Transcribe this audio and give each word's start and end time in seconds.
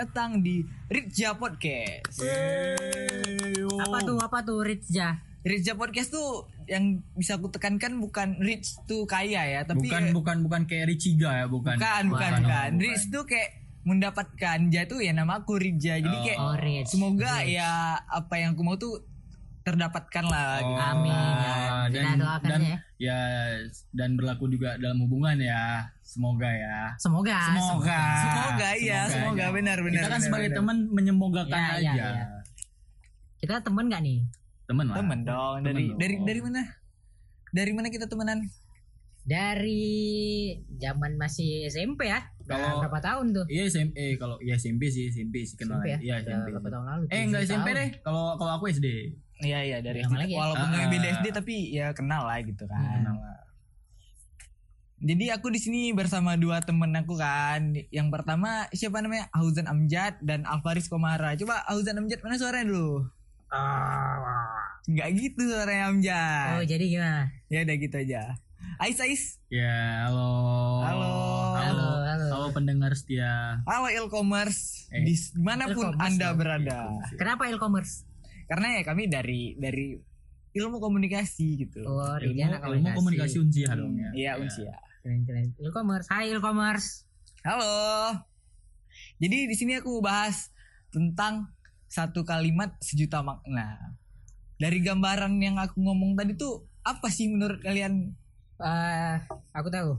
datang 0.00 0.40
di 0.40 0.64
Ritja 0.88 1.36
Podcast. 1.36 2.24
Apa 3.84 3.98
tuh 4.00 4.16
apa 4.16 4.40
tuh 4.40 4.64
Rizja? 4.64 5.20
Ritja 5.44 5.76
Podcast 5.76 6.08
tuh 6.08 6.48
yang 6.64 7.04
bisa 7.12 7.36
aku 7.36 7.52
tekankan 7.52 8.00
bukan 8.00 8.40
rich 8.40 8.80
tuh 8.88 9.04
kaya 9.04 9.44
ya, 9.44 9.60
tapi 9.68 9.92
bukan 9.92 10.16
bukan 10.16 10.36
bukan 10.40 10.62
kayak 10.64 10.88
Richiga 10.88 11.44
ya, 11.44 11.46
bukan. 11.52 11.76
bukan 11.76 12.04
bukan 12.16 12.30
oh, 12.32 12.40
bukan. 12.40 12.70
Rich 12.80 13.12
tuh 13.12 13.28
kayak 13.28 13.60
mendapatkan 13.84 14.58
ja 14.72 14.88
tuh 14.88 15.04
ya 15.04 15.12
nama 15.12 15.44
aku 15.44 15.60
Ritja. 15.60 16.00
Jadi 16.00 16.16
kayak 16.24 16.38
Oh, 16.40 16.56
rich. 16.56 16.88
semoga 16.88 17.44
ya 17.44 18.00
apa 18.00 18.40
yang 18.40 18.56
aku 18.56 18.62
mau 18.64 18.80
tuh 18.80 19.04
terdapatkan 19.62 20.24
lah. 20.24 20.58
gitu. 20.58 20.80
Amin, 20.80 21.12
ya. 21.12 21.54
Kita 21.86 21.92
dan 21.92 22.16
doakan 22.16 22.48
dan 22.48 22.60
ya. 22.62 22.78
ya 22.98 23.18
dan 23.90 24.10
berlaku 24.14 24.44
juga 24.46 24.76
dalam 24.76 24.98
hubungan 25.00 25.36
ya. 25.36 25.86
Semoga 26.00 26.48
ya. 26.48 26.78
Semoga. 26.96 27.38
Semoga. 27.46 28.00
Semoga 28.20 28.68
iya, 28.76 29.00
semoga 29.06 29.44
aja. 29.44 29.54
benar 29.54 29.78
benar. 29.78 29.94
Kita 29.96 30.08
kan 30.08 30.12
benar, 30.12 30.26
sebagai 30.26 30.48
teman 30.52 30.76
menyemogakan 30.88 31.54
Ya, 31.54 31.66
ya, 31.78 31.92
aja. 31.92 31.92
ya. 31.94 32.26
Kita 33.38 33.60
temen 33.60 33.86
gak 33.86 34.02
nih? 34.02 34.18
Temen 34.66 34.86
lah. 34.86 34.96
Temen 34.96 35.18
dong 35.22 35.54
Temen 35.56 35.66
dari 35.66 35.84
dong. 35.86 35.98
dari 35.98 36.14
dari 36.20 36.40
mana? 36.40 36.62
Dari 37.50 37.72
mana 37.72 37.88
kita 37.88 38.06
temenan? 38.06 38.38
Dari 39.20 39.84
zaman 40.74 41.14
masih 41.14 41.66
SMP 41.66 42.06
ya. 42.06 42.24
Kalau- 42.44 42.82
berapa 42.82 42.98
tahun 42.98 43.26
tuh? 43.32 43.44
Iya 43.46 43.68
SMP 43.68 43.96
kalau 44.16 44.40
ya 44.40 44.56
SMP 44.56 44.88
sih 44.88 45.06
SMP 45.06 45.44
sih 45.44 45.54
kenal. 45.54 45.78
SMP 45.78 45.86
ya? 45.88 45.98
Iya 46.00 46.14
SMP. 46.24 46.46
berapa 46.50 46.68
tahun 46.68 46.84
lalu? 46.84 47.02
Eh 47.08 47.22
enggak 47.22 47.42
SMP 47.44 47.68
tahun. 47.68 47.78
deh. 47.78 47.88
Kalau 48.00 48.24
kalau 48.34 48.52
aku 48.52 48.64
SD. 48.68 48.86
Iya 49.40 49.58
iya 49.64 49.78
dari 49.80 50.04
SD. 50.04 50.12
lagi 50.14 50.32
ya? 50.32 50.38
Walaupun 50.38 50.66
Ah, 50.66 50.70
nggak 50.70 50.88
beda 50.92 51.06
ah. 51.06 51.14
SD 51.20 51.26
tapi 51.32 51.54
ya 51.72 51.86
kenal 51.96 52.22
lah 52.28 52.38
gitu 52.44 52.64
kan. 52.68 52.80
Kenal. 53.00 53.16
Jadi 55.00 55.32
aku 55.32 55.48
di 55.48 55.56
sini 55.56 55.96
bersama 55.96 56.36
dua 56.36 56.60
temen 56.60 56.92
aku 56.92 57.16
kan. 57.16 57.72
Yang 57.88 58.08
pertama 58.12 58.68
siapa 58.70 59.00
namanya? 59.00 59.32
Auzan 59.32 59.64
Amjad 59.64 60.20
dan 60.20 60.44
Alvaris 60.44 60.92
Komara. 60.92 61.32
Coba 61.40 61.64
Auzan 61.72 61.96
Amjad 61.96 62.20
mana 62.20 62.36
suaranya 62.36 62.68
dulu? 62.68 63.08
Nggak 64.84 65.08
gitu 65.16 65.40
suaranya 65.48 65.84
Amjad. 65.88 66.48
Oh 66.60 66.64
jadi 66.68 66.84
gimana? 66.84 67.20
Ya 67.48 67.64
udah 67.64 67.76
gitu 67.80 67.96
aja. 67.96 68.22
Ais 68.76 69.00
Ais. 69.00 69.40
Ya, 69.48 70.04
halo. 70.08 70.84
Halo. 70.84 71.12
Halo, 71.56 71.88
halo. 72.04 72.26
Halo 72.28 72.46
pendengar 72.52 72.92
setia. 72.92 73.64
Halo 73.64 73.88
e-commerce. 73.88 74.88
Eh. 74.92 75.04
Di 75.04 75.16
mana 75.36 75.68
pun 75.72 75.96
E-commerce 75.96 76.04
Anda 76.06 76.28
loh. 76.28 76.36
berada. 76.36 76.76
Kenapa 77.16 77.48
e-commerce? 77.48 78.04
Karena 78.50 78.66
ya 78.74 78.82
kami 78.82 79.06
dari 79.06 79.54
dari 79.54 79.94
ilmu 80.58 80.82
komunikasi 80.82 81.54
gitu. 81.62 81.86
Oh, 81.86 82.18
Ilmu, 82.18 82.34
Rizana 82.34 82.58
ilmu 82.66 82.90
komunikasi 82.98 83.38
unsia 83.38 83.70
dong 83.78 83.94
ya. 83.94 84.10
Iya, 84.10 84.32
Unsia. 84.42 84.74
Keren, 85.06 85.22
keren. 85.22 85.54
E-commerce. 85.54 86.10
Hai 86.10 86.34
e-commerce. 86.34 87.06
Halo. 87.46 87.70
Jadi 89.22 89.46
di 89.46 89.54
sini 89.54 89.78
aku 89.78 90.02
bahas 90.02 90.50
tentang 90.90 91.54
satu 91.86 92.26
kalimat 92.26 92.74
sejuta 92.82 93.22
makna. 93.22 93.94
Dari 94.58 94.82
gambaran 94.82 95.38
yang 95.38 95.56
aku 95.62 95.78
ngomong 95.78 96.18
tadi 96.18 96.34
tuh 96.34 96.66
apa 96.82 97.06
sih 97.06 97.30
menurut 97.30 97.62
kalian? 97.62 98.10
Eh, 98.58 99.16
aku 99.54 99.70
tahu. 99.70 99.94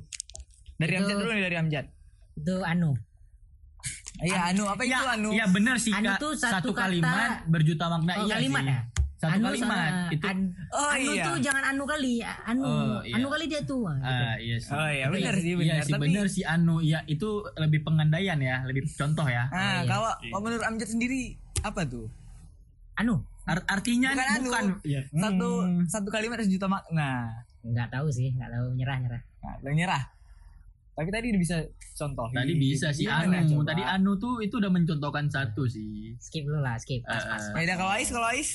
Dari 0.75 0.91
Itu- 0.99 1.07
Amjad 1.07 1.17
dulu 1.23 1.31
nih 1.31 1.43
dari 1.47 1.55
Amjad. 1.55 1.85
Itu 2.35 2.55
anu. 2.67 2.91
Iya 4.21 4.39
Anu 4.47 4.63
apa 4.65 4.81
itu 4.81 4.91
Ya, 4.91 4.99
Anu? 5.09 5.29
Iya 5.29 5.45
benar 5.47 5.75
sih 5.75 5.89
Anu 5.89 6.09
tuh 6.15 6.31
satu, 6.33 6.53
satu 6.55 6.69
kata- 6.71 6.81
kalimat 6.87 7.29
berjuta 7.45 7.85
makna 7.87 8.11
Oh, 8.15 8.23
iya 8.23 8.35
kalimat 8.35 8.61
sih. 8.61 8.69
ya? 8.69 8.79
Satu 9.17 9.31
Anu 9.31 9.45
kalimat 9.47 9.69
sama- 9.91 10.09
itu 10.09 10.25
an- 10.25 10.51
Oh, 10.71 10.89
anu 10.89 11.11
iya. 11.11 11.23
tuh 11.23 11.35
jangan 11.39 11.63
anu 11.67 11.83
kali. 11.83 12.13
Anu. 12.23 12.61
Oh, 12.63 12.99
iya. 13.01 13.13
Anu 13.15 13.27
kali 13.27 13.45
dia 13.45 13.61
tuh. 13.63 13.81
Ah, 13.83 13.93
gitu. 13.93 14.23
Ah, 14.23 14.35
iya 14.39 14.55
sih. 14.57 14.71
Oh 14.71 14.89
iya 14.91 15.05
benar 15.07 15.33
sih 15.35 15.45
Iya 15.47 15.57
benar. 15.59 15.79
sih 15.79 15.91
Tapi 15.91 16.01
benar 16.03 16.25
sih 16.27 16.43
anu 16.43 16.75
ya 16.79 16.99
itu 17.05 17.29
lebih 17.55 17.79
pengandaian 17.81 18.37
ya, 18.39 18.55
lebih 18.63 18.81
contoh 18.91 19.25
ya. 19.25 19.45
ah, 19.47 19.51
iya. 19.51 19.85
kalau 19.85 20.09
kalau 20.19 20.41
menurut 20.43 20.63
Amjad 20.63 20.89
sendiri 20.89 21.33
apa 21.59 21.81
tuh? 21.83 22.05
Anu. 22.95 23.21
Art- 23.43 23.65
artinya 23.67 24.09
Bukan 24.11 24.21
nih, 24.21 24.29
anu. 24.31 24.43
bukan 24.43 24.65
Iya. 24.83 25.01
Satu 25.11 25.49
Hmm. 25.59 25.81
satu 25.87 26.09
kalimat 26.09 26.37
sejuta 26.39 26.67
makna. 26.67 27.09
Enggak 27.61 27.89
tahu 27.91 28.09
sih, 28.09 28.29
enggak 28.31 28.49
tahu 28.51 28.65
nyerah-nyerah. 28.71 29.21
Nah, 29.39 29.53
udah 29.59 29.73
nyerah. 29.75 30.03
Tapi 30.91 31.09
tadi 31.09 31.25
udah 31.31 31.41
bisa 31.41 31.57
contoh. 31.95 32.27
Tadi 32.29 32.53
bisa 32.53 32.87
sih 32.91 33.07
Gimana 33.07 33.41
anu. 33.41 33.49
coba? 33.49 33.63
Tadi 33.71 33.83
anu 33.83 34.11
tuh 34.15 34.33
itu 34.39 34.59
udah 34.59 34.67
mencontohkan 34.67 35.25
satu 35.27 35.63
sih. 35.65 36.13
Skip 36.19 36.43
dulu 36.43 36.59
lah, 36.59 36.75
skip. 36.75 37.01
Pas, 37.03 37.19
pas, 37.21 37.39
pas. 37.39 37.43
Beda 37.53 37.73
kalau 37.75 37.91
Ais 37.91 38.09
kalau 38.09 38.27
Ais 38.27 38.51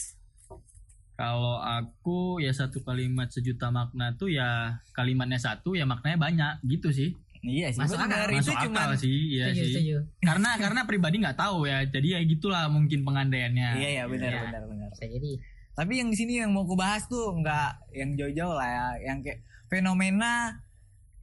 Kalau 1.16 1.56
aku 1.56 2.18
ya 2.38 2.52
satu 2.52 2.84
kalimat 2.84 3.32
sejuta 3.32 3.72
makna 3.72 4.12
tuh 4.14 4.28
ya 4.28 4.76
kalimatnya 4.92 5.40
satu 5.40 5.72
ya 5.72 5.88
maknanya 5.88 6.20
banyak 6.20 6.52
gitu 6.68 6.92
sih. 6.92 7.16
Iya 7.40 7.72
sih. 7.72 7.80
Masuk 7.80 7.96
akal. 7.96 8.28
Itu 8.28 8.52
Masuk 8.52 8.56
cuma 8.68 8.80
akal 8.84 9.00
sih, 9.00 9.16
iya 9.32 9.48
setuju, 9.48 9.56
sih. 9.56 9.72
setuju. 9.72 9.96
Karena 10.20 10.50
karena 10.60 10.80
pribadi 10.84 11.16
nggak 11.24 11.40
tahu 11.40 11.64
ya. 11.64 11.88
Jadi 11.88 12.08
ya 12.12 12.20
gitulah 12.20 12.68
mungkin 12.68 13.00
pengandaiannya. 13.00 13.68
Iya 13.80 13.90
ya 13.96 14.04
benar 14.04 14.28
Iya. 14.28 14.40
benar 14.44 14.62
benar. 14.68 14.90
Jadi. 14.92 15.32
Tapi 15.72 15.92
yang 15.94 16.08
di 16.08 16.16
sini 16.16 16.32
yang 16.36 16.52
mau 16.52 16.64
aku 16.64 16.76
bahas 16.76 17.04
tuh 17.04 17.32
nggak 17.32 17.96
yang 17.96 18.12
jauh-jauh 18.12 18.52
lah 18.52 18.68
ya, 18.68 18.86
yang 19.08 19.18
kayak 19.20 19.40
fenomena 19.68 20.52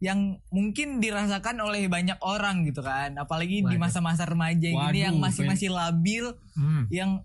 yang 0.04 0.20
mungkin 0.52 1.00
dirasakan 1.00 1.56
oleh 1.58 1.88
banyak 1.88 2.20
orang 2.20 2.68
gitu 2.68 2.84
kan, 2.84 3.16
apalagi 3.16 3.64
di 3.64 3.72
Waduh. 3.72 3.80
masa-masa 3.80 4.28
remaja 4.28 4.68
gini 4.68 4.76
Waduh, 4.76 5.00
yang 5.00 5.16
masih 5.16 5.48
masih 5.48 5.70
labil, 5.72 6.36
Hmm. 6.54 6.92
yang 6.92 7.24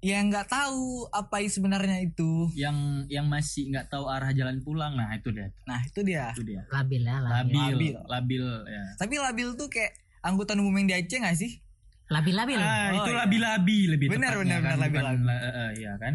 yang 0.00 0.26
nggak 0.26 0.48
tahu 0.48 1.06
apa 1.08 1.44
sebenarnya 1.44 2.02
itu. 2.02 2.50
Yang 2.52 2.76
yang 3.06 3.28
masih 3.28 3.68
nggak 3.68 3.86
tahu 3.86 4.08
arah 4.08 4.32
jalan 4.32 4.58
pulang, 4.58 4.96
nah 4.96 5.12
itu 5.12 5.30
dia. 5.30 5.52
Nah 5.62 5.78
itu 5.82 6.00
dia. 6.00 6.32
Itu 6.32 6.42
dia. 6.42 6.64
Labil 6.66 6.98
ya, 7.00 7.16
labil. 7.20 7.30
Labil, 7.30 7.60
Labil. 7.62 7.94
labil, 8.08 8.44
ya. 8.66 8.84
Tapi 8.96 9.14
labil 9.14 9.48
tuh 9.54 9.68
kayak 9.68 9.92
angkutan 10.20 10.58
umum 10.58 10.72
yang 10.74 10.88
di 10.88 10.96
Aceh 10.98 11.14
nggak 11.14 11.36
sih? 11.36 11.60
Labil-labil. 12.08 12.58
Ah, 12.58 12.90
Oh, 12.90 12.96
itu 12.98 13.12
iya. 13.12 13.18
labi-labi 13.22 13.78
lebih 13.86 14.06
Benar, 14.10 14.34
tepatnya 14.34 14.42
benar, 14.42 14.58
kan, 14.58 14.64
benar, 14.66 14.82
labi-labi. 14.82 15.22
eh, 15.22 15.46
eh, 15.46 15.70
iya 15.78 15.92
kan? 15.94 16.14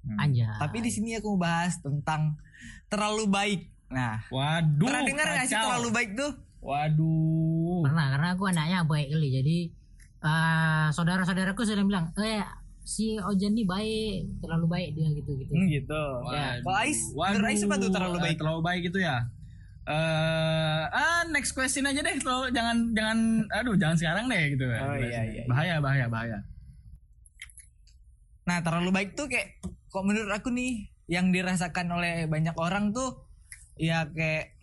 Hmm. 0.00 0.16
Anjay. 0.16 0.48
Tapi 0.56 0.78
di 0.80 0.90
sini 0.90 1.08
aku 1.12 1.28
mau 1.28 1.40
bahas 1.42 1.76
tentang 1.76 2.38
terlalu 2.86 3.26
baik. 3.28 3.60
Nah, 3.86 4.18
Waduh. 4.28 4.86
pernah 4.86 5.02
dengar 5.06 5.26
nggak 5.30 5.46
sih 5.46 5.56
terlalu 5.56 5.88
baik 5.94 6.10
tuh? 6.18 6.32
Waduh. 6.58 7.86
Pernah 7.86 8.06
karena 8.10 8.28
aku 8.34 8.44
anaknya 8.50 8.78
baik 8.82 9.08
kali. 9.14 9.28
Jadi 9.30 9.58
eh 10.26 10.86
saudara-saudaraku 10.90 11.62
sudah 11.62 11.84
bilang, 11.86 12.10
"Eh, 12.18 12.42
si 12.82 13.14
Ojan 13.14 13.54
nih 13.54 13.62
baik, 13.62 14.42
terlalu 14.42 14.66
baik 14.66 14.88
dia 14.98 15.08
gitu-gitu." 15.14 15.52
Hmm, 15.54 15.66
gitu. 15.70 16.02
Waduh. 16.26 16.66
Kalau 16.66 16.78
Ais, 16.82 17.00
menurut 17.14 17.46
Ais 17.46 17.62
apa 17.62 17.74
tuh 17.78 17.90
terlalu 17.94 18.16
Eh, 18.18 18.22
baik? 18.26 18.36
terlalu 18.42 18.60
baik 18.64 18.82
itu 18.90 18.98
ya. 18.98 19.16
Eh, 19.86 20.82
ah 20.90 21.22
next 21.30 21.54
question 21.54 21.86
aja 21.86 22.02
deh. 22.02 22.18
Terlalu, 22.18 22.50
jangan 22.50 22.76
jangan 22.90 23.18
aduh 23.54 23.78
jangan 23.78 23.94
sekarang 23.94 24.24
deh 24.26 24.42
gitu. 24.58 24.66
Oh, 24.66 24.98
iya, 24.98 25.06
iya, 25.06 25.22
iya. 25.30 25.42
Bahaya 25.46 25.78
bahaya 25.78 26.06
bahaya. 26.10 26.38
Nah, 28.46 28.58
terlalu 28.62 28.90
baik 28.90 29.10
tuh 29.14 29.30
kayak 29.30 29.62
kok 29.62 30.02
menurut 30.02 30.30
aku 30.34 30.50
nih 30.50 30.90
yang 31.06 31.30
dirasakan 31.30 31.86
oleh 31.94 32.26
banyak 32.26 32.54
orang 32.58 32.90
tuh 32.90 33.25
ya 33.76 34.04
kayak 34.06 34.56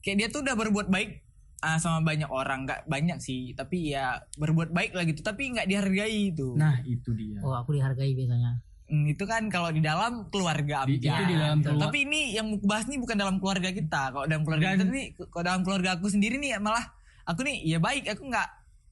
kayak 0.00 0.16
dia 0.16 0.28
tuh 0.28 0.40
udah 0.40 0.54
berbuat 0.54 0.88
baik 0.88 1.20
ah, 1.60 1.76
sama 1.76 2.04
banyak 2.04 2.28
orang 2.28 2.64
nggak 2.64 2.84
banyak 2.84 3.18
sih 3.18 3.52
tapi 3.52 3.90
ya 3.90 4.20
berbuat 4.34 4.68
baik 4.70 4.92
lah 4.92 5.04
gitu 5.04 5.20
tapi 5.20 5.48
nggak 5.50 5.64
dihargai 5.64 6.30
itu 6.30 6.52
Nah, 6.54 6.80
itu 6.84 7.10
dia. 7.12 7.40
Oh, 7.40 7.52
aku 7.52 7.72
dihargai 7.72 8.12
biasanya. 8.12 8.60
Hmm, 8.84 9.04
itu 9.06 9.24
kan 9.24 9.48
kalau 9.48 9.68
di 9.68 9.80
dalam 9.80 10.28
keluarga 10.28 10.84
Di- 10.84 11.00
itu 11.00 11.08
di 11.08 11.34
dalam 11.34 11.58
keluar- 11.58 11.88
tapi 11.88 12.04
ini 12.04 12.36
yang 12.36 12.46
mau 12.46 12.60
bahas 12.62 12.84
nih 12.84 12.96
bukan 12.96 13.16
dalam 13.16 13.36
keluarga 13.38 13.70
kita 13.70 14.12
kalau 14.12 14.24
dalam 14.24 14.42
keluarga 14.42 14.76
kita 14.76 14.84
nih 14.86 15.06
kalau 15.24 15.40
dalam 15.42 15.62
keluarga 15.62 15.96
aku 15.96 16.06
sendiri 16.06 16.36
nih 16.36 16.56
malah 16.58 16.84
aku 17.24 17.40
nih 17.42 17.64
ya 17.64 17.78
baik 17.78 18.04
aku 18.06 18.24
nggak 18.24 18.44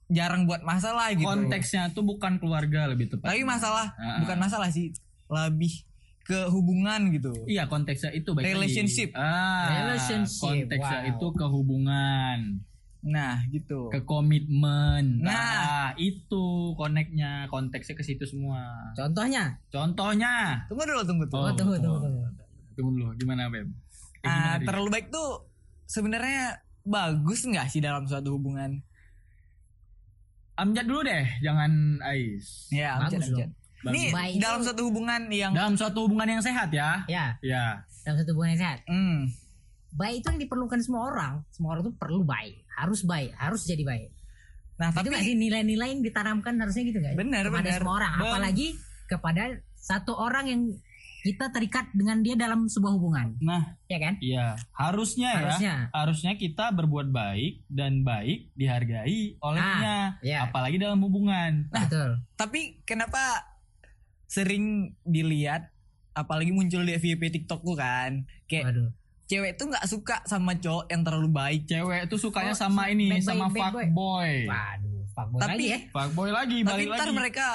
jarang 0.09 0.45
buat 0.45 0.61
masalah 0.63 1.13
gitu 1.13 1.25
Konteksnya 1.25 1.93
tuh 1.93 2.01
bukan 2.03 2.37
keluarga 2.37 2.85
lebih 2.87 3.09
tepat. 3.11 3.29
tapi 3.29 3.45
masalah 3.45 3.93
Ah. 3.95 4.17
bukan 4.19 4.37
masalah 4.39 4.69
sih 4.69 4.97
lebih 5.27 5.85
ke 6.23 6.47
hubungan 6.49 7.11
gitu 7.11 7.35
Iya 7.45 7.67
konteksnya 7.67 8.11
itu 8.11 8.31
baik 8.31 8.47
lagi. 8.47 8.55
Relationship. 8.55 9.11
Ah, 9.13 9.91
Relationship, 9.91 10.71
Konteksnya 10.71 10.99
wow. 11.03 11.11
itu 11.11 11.27
ke 11.33 11.47
hubungan, 11.47 12.39
nah 13.03 13.43
gitu 13.51 13.91
ke 13.91 13.99
komitmen. 14.03 15.19
Nah. 15.19 15.35
Nah, 15.35 15.89
itu 15.99 16.45
koneknya, 16.75 17.51
konteksnya 17.51 17.95
ke 17.95 18.03
situ 18.03 18.23
semua. 18.23 18.63
Contohnya? 18.95 19.59
Contohnya. 19.69 20.63
tunggu 20.67 20.87
dulu 20.87 21.03
tunggu 21.03 21.25
tuh 21.27 21.43
Oh, 21.43 21.53
tunggu, 21.53 21.75
tunggu, 21.77 21.99
tunggu. 22.01 22.23
Tunggu 22.73 22.91
dulu, 22.95 23.09
gimana 23.17 23.51
Beb? 23.51 23.67
Eh, 23.67 23.73
Ah, 24.23 24.55
gimana, 24.57 24.65
terlalu 24.65 24.89
baik 24.91 25.07
tuh 25.11 25.51
sebenarnya 25.85 26.63
bagus 26.83 27.43
nggak 27.43 27.67
sih 27.67 27.79
dalam 27.79 28.07
suatu 28.07 28.35
hubungan 28.35 28.79
Amjad 30.53 30.85
dulu 30.85 31.01
deh, 31.03 31.25
jangan 31.41 31.99
Ais. 32.01 32.69
ya 32.69 33.01
Amjad, 33.01 33.25
Amjad. 33.25 33.51
Ini 33.85 34.03
Baik 34.11 34.35
dalam 34.39 34.61
itu- 34.61 34.67
suatu 34.67 34.83
hubungan 34.87 35.21
yang 35.29 35.53
Dalam 35.53 35.75
suatu 35.75 35.99
hubungan 36.03 36.29
yang 36.29 36.41
sehat 36.41 36.71
ya. 36.71 37.03
Ya, 37.07 37.35
Ya. 37.41 37.83
dalam 38.03 38.17
satu 38.19 38.31
hubungan 38.33 38.55
yang 38.55 38.63
sehat. 38.63 38.79
hmm, 38.87 39.19
Baik 39.93 40.15
itu 40.19 40.27
yang 40.27 40.41
diperlukan 40.41 40.81
semua 40.81 41.03
orang. 41.07 41.33
Semua 41.51 41.77
orang 41.77 41.85
tuh 41.85 41.95
perlu 41.95 42.23
baik. 42.23 42.65
Harus 42.73 43.03
baik. 43.03 43.35
Harus 43.35 43.63
jadi 43.63 43.83
baik. 43.83 44.09
nah 44.73 44.89
Itu 44.89 45.05
tapi 45.05 45.15
sih 45.21 45.37
nilai-nilai 45.37 45.89
yang 45.91 46.03
ditanamkan 46.03 46.57
harusnya 46.57 46.83
gitu 46.83 46.99
nggak? 46.99 47.15
Benar, 47.15 47.45
Kepada 47.45 47.61
benar. 47.63 47.79
semua 47.79 47.95
orang. 47.95 48.13
Bang. 48.17 48.27
Apalagi 48.27 48.69
kepada 49.05 49.43
satu 49.77 50.13
orang 50.17 50.45
yang 50.47 50.63
kita 51.23 51.53
terikat 51.53 51.87
dengan 51.93 52.19
dia 52.19 52.35
dalam 52.35 52.67
sebuah 52.67 52.93
hubungan, 52.93 53.39
Nah, 53.39 53.79
ya 53.87 53.99
kan? 54.01 54.19
iya, 54.19 54.59
harusnya, 54.75 55.31
ya. 55.31 55.39
Harusnya. 55.39 55.75
Harusnya 55.95 56.33
kita 56.35 56.73
berbuat 56.73 57.15
baik 57.15 57.63
dan 57.69 58.03
baik 58.03 58.51
dihargai 58.57 59.39
olehnya, 59.39 60.19
iya. 60.19 60.43
apalagi 60.43 60.83
dalam 60.83 60.99
hubungan. 60.99 61.71
Betul. 61.71 62.19
Tapi 62.35 62.83
kenapa 62.83 63.52
sering 64.33 64.65
dilihat 65.05 65.69
apalagi 66.13 66.49
muncul 66.49 66.81
di 66.81 66.97
FYP 66.97 67.29
TikTokku 67.31 67.77
kan 67.77 68.25
kayak 68.45 68.73
Waduh. 68.73 68.89
cewek 69.25 69.53
tuh 69.57 69.69
nggak 69.69 69.85
suka 69.85 70.25
sama 70.25 70.57
cowok 70.57 70.89
yang 70.89 71.05
terlalu 71.05 71.29
baik 71.29 71.63
Cewek 71.65 72.09
tuh 72.09 72.17
sukanya 72.17 72.53
Oh, 72.53 72.59
sama 72.59 72.85
bad 72.85 72.93
ini, 72.93 73.09
boy, 73.11 73.21
sama 73.21 73.47
bad 73.47 73.53
boy. 73.53 73.85
fuckboy. 73.85 74.33
Waduh, 74.45 75.01
fuckboy 75.11 75.41
Tapi- 75.41 75.53
lagi 75.53 75.67
ya. 75.69 75.79
Fuckboy 75.91 76.31
lagi, 76.31 76.59
tapi 76.59 76.69
balik 76.71 76.87
ntar 76.91 77.07
lagi. 77.07 77.17
mereka 77.17 77.47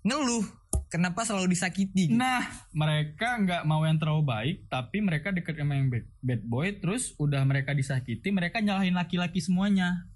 ngeluh 0.00 0.44
kenapa 0.88 1.20
selalu 1.22 1.46
disakiti 1.48 2.02
gitu. 2.08 2.16
Nah, 2.16 2.42
mereka 2.72 3.36
nggak 3.36 3.62
mau 3.62 3.82
yang 3.82 3.98
terlalu 3.98 4.22
baik, 4.24 4.56
tapi 4.66 4.98
mereka 4.98 5.30
deket 5.30 5.54
sama 5.54 5.74
yang 5.74 5.86
bad, 5.86 6.06
bad 6.18 6.42
boy, 6.44 6.66
terus 6.74 7.14
udah 7.14 7.42
mereka 7.44 7.70
disakiti, 7.72 8.30
mereka 8.30 8.58
nyalahin 8.58 8.94
laki-laki 8.94 9.38
semuanya. 9.38 10.06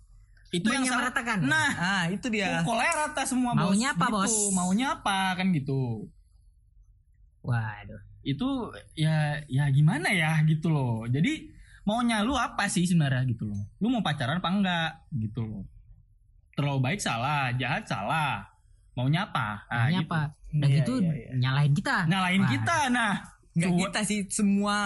Itu 0.52 0.68
yang 0.68 0.84
salah. 0.84 1.08
Menyamaratakan. 1.08 1.38
Nah, 1.42 1.70
ah 1.74 2.04
itu 2.06 2.26
dia 2.28 2.60
pukulnya 2.60 2.92
rata 2.94 3.22
semua 3.24 3.52
bos. 3.52 3.64
Maunya 3.66 3.88
apa, 3.90 4.04
Gitu. 4.04 4.14
bos? 4.14 4.34
Maunya 4.52 4.86
apa 4.92 5.18
kan 5.32 5.46
gitu. 5.50 5.82
Waduh. 7.42 8.00
Itu 8.22 8.48
ya 8.94 9.16
ya 9.48 9.64
gimana 9.68 10.08
ya 10.08 10.38
gitu 10.44 10.68
loh. 10.68 11.02
Jadi 11.04 11.50
maunya 11.82 12.22
lu 12.22 12.36
apa 12.36 12.68
sih 12.68 12.84
sebenarnya 12.84 13.26
gitu 13.26 13.44
loh. 13.44 13.58
Lu 13.78 13.88
mau 13.88 14.00
pacaran 14.00 14.38
apa 14.38 14.48
enggak 14.48 14.90
gitu 15.12 15.42
loh. 15.42 15.64
Terlalu 16.52 16.78
baik 16.82 17.00
salah, 17.00 17.50
jahat 17.52 17.82
salah. 17.84 18.46
Maunya 18.92 19.24
apa? 19.24 19.64
Nah, 19.66 19.88
Maunya 19.88 20.00
gitu. 20.00 20.12
apa? 20.12 20.20
Dan 20.52 20.68
Iya, 20.68 20.76
gitu 20.78 20.92
iya, 21.00 21.12
iya. 21.16 21.30
nyalahin 21.34 21.72
kita. 21.72 21.96
Nyalahin 22.06 22.42
Wah. 22.42 22.50
kita 22.50 22.78
nah. 22.90 23.14
nggak 23.52 23.68
Cuek- 23.68 23.80
kita 23.84 24.00
sih 24.02 24.20
semua 24.28 24.76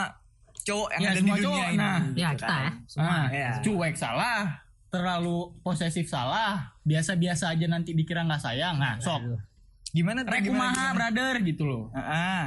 cowok 0.60 0.88
yang 0.92 1.00
Ya, 1.00 1.06
ada 1.06 1.14
di 1.14 1.20
semua 1.20 1.36
dunia 1.36 1.46
cowok, 1.46 1.66
ini 1.66 1.76
nah. 1.76 1.98
gitu 2.02 2.16
Ya 2.16 2.26
kan. 2.26 2.34
kita 2.36 2.54
ya. 2.56 2.70
Semua. 2.88 3.10
Ah, 3.12 3.26
Iya. 3.28 3.50
cuek 3.62 3.94
salah, 3.96 4.38
terlalu 4.90 5.52
posesif 5.60 6.08
salah, 6.08 6.76
biasa-biasa 6.86 7.52
aja 7.52 7.66
nanti 7.66 7.92
dikira 7.92 8.22
nggak 8.24 8.42
sayang. 8.42 8.78
Nah, 8.78 8.98
sok 9.02 9.22
gimana 9.96 10.28
tuh 10.28 10.28
gimana, 10.28 10.44
rekumaha 10.44 10.72
gimana? 10.76 10.94
brother 10.94 11.34
gitu 11.40 11.62
loh. 11.64 11.84
Ah, 11.96 12.00
ah. 12.00 12.42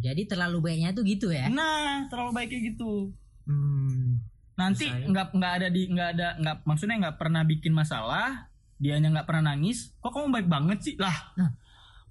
Jadi 0.00 0.28
terlalu 0.28 0.58
baiknya 0.64 0.96
tuh 0.96 1.04
gitu 1.04 1.28
ya. 1.28 1.48
Nah, 1.52 2.08
terlalu 2.08 2.30
baik 2.36 2.48
kayak 2.52 2.62
gitu. 2.72 3.12
Hmm. 3.44 4.20
Nanti 4.56 4.88
ya. 4.88 5.04
nggak 5.04 5.36
nggak 5.36 5.52
ada 5.60 5.68
di 5.68 5.82
nggak 5.92 6.08
ada 6.16 6.28
nggak 6.40 6.56
maksudnya 6.64 6.96
nggak 7.04 7.16
pernah 7.20 7.42
bikin 7.44 7.72
masalah, 7.76 8.48
dianya 8.80 9.12
nggak 9.12 9.28
pernah 9.28 9.52
nangis. 9.52 9.92
Kok 10.00 10.12
kamu 10.12 10.28
baik 10.32 10.48
banget 10.48 10.78
sih 10.82 10.94
lah? 10.96 11.16
Nah. 11.36 11.52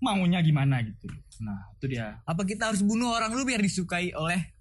Maunya 0.03 0.43
gimana 0.43 0.83
gitu? 0.83 1.07
Nah, 1.41 1.71
itu 1.79 1.87
dia. 1.87 2.19
apa 2.27 2.43
kita 2.43 2.69
harus 2.69 2.83
bunuh 2.83 3.15
orang 3.15 3.31
dulu 3.31 3.47
biar 3.47 3.63
disukai 3.63 4.11
oleh 4.11 4.54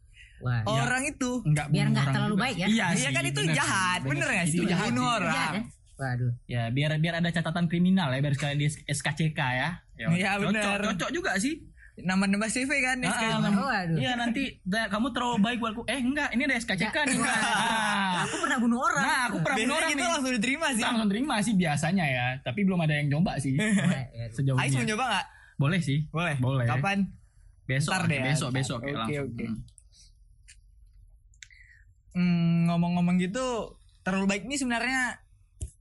Wah. 0.45 0.61
orang 0.69 1.03
itu 1.05 1.31
Nggak 1.43 1.67
Biar 1.67 1.81
bunuh 1.81 1.91
nggak 1.91 2.05
orang 2.05 2.15
terlalu 2.15 2.31
juga. 2.31 2.43
baik 2.43 2.57
ya. 2.57 2.67
Iya, 2.67 2.87
Iya 2.95 3.11
kan 3.11 3.25
itu 3.25 3.41
bener 3.41 3.55
jahat, 3.55 3.99
bener 4.03 4.29
nggak 4.29 4.47
Itu 4.47 4.53
sih? 4.55 4.67
jahat 4.67 4.85
Bunuh 4.87 5.01
sih. 5.03 5.17
orang. 5.17 5.35
Jahat 5.35 5.55
ya. 5.55 5.63
Waduh. 5.95 6.33
Ya 6.45 6.63
biar 6.69 6.91
biar 6.99 7.15
ada 7.17 7.31
catatan 7.31 7.65
kriminal 7.65 8.09
ya 8.09 8.19
biar 8.19 8.35
sekalian 8.35 8.59
di 8.59 8.67
SKCK 8.69 9.39
ya. 9.39 9.69
Ya, 9.95 10.07
Iya, 10.11 10.31
cocok, 10.37 10.49
bener. 10.51 10.79
cocok 10.87 11.11
juga 11.11 11.33
sih. 11.37 11.55
nambah-nambah 11.97 12.51
CV 12.51 12.67
kan 12.83 12.99
Ah, 12.99 13.07
SK. 13.07 13.23
ah, 13.23 13.39
Oh, 13.55 13.65
waduh. 13.65 13.95
Iya 13.95 14.13
nanti 14.15 14.43
da- 14.61 14.91
kamu 14.91 15.15
terlalu 15.15 15.39
baik 15.41 15.59
buatku. 15.61 15.87
Eh 15.87 15.95
enggak, 15.97 16.27
ini 16.29 16.43
ada 16.43 16.57
SKCK 16.57 16.97
nih. 17.07 17.17
Wah. 17.17 17.31
Ah. 17.55 18.27
Aku 18.27 18.37
pernah 18.37 18.59
bunuh 18.59 18.81
orang. 18.81 18.99
Nah, 19.01 19.21
aku 19.25 19.39
pernah 19.39 19.57
bunuh 19.57 19.75
orang 19.77 19.89
gitu 19.89 20.01
nih. 20.01 20.11
langsung 20.11 20.33
diterima 20.35 20.67
sih. 20.69 20.83
Langsung 20.83 21.07
terima 21.09 21.35
sih 21.39 21.55
biasanya 21.55 22.05
ya, 22.05 22.27
tapi 22.41 22.61
belum 22.61 22.81
ada 22.81 22.95
yang 22.95 23.09
coba 23.13 23.39
sih 23.39 23.55
ya. 23.59 24.27
sejauh 24.29 24.57
Ais 24.57 24.71
mau 24.71 24.83
ini. 24.83 24.91
nyoba 24.91 25.05
nggak? 25.07 25.27
Boleh 25.55 25.81
sih. 25.81 25.99
Boleh. 26.09 26.35
Boleh. 26.37 26.67
Kapan? 26.67 26.99
Besok, 27.65 27.93
Ntar 27.93 28.03
deh 28.05 28.19
ya, 28.19 28.25
besok, 28.27 28.51
besok 28.51 28.79
langsung. 28.83 29.31
oke. 29.31 29.47
Hmm. 29.47 29.57
Hmm, 32.15 32.71
ngomong-ngomong 32.71 33.19
gitu, 33.19 33.75
terlalu 34.07 34.27
baik 34.31 34.43
ini 34.47 34.55
sebenarnya 34.55 35.19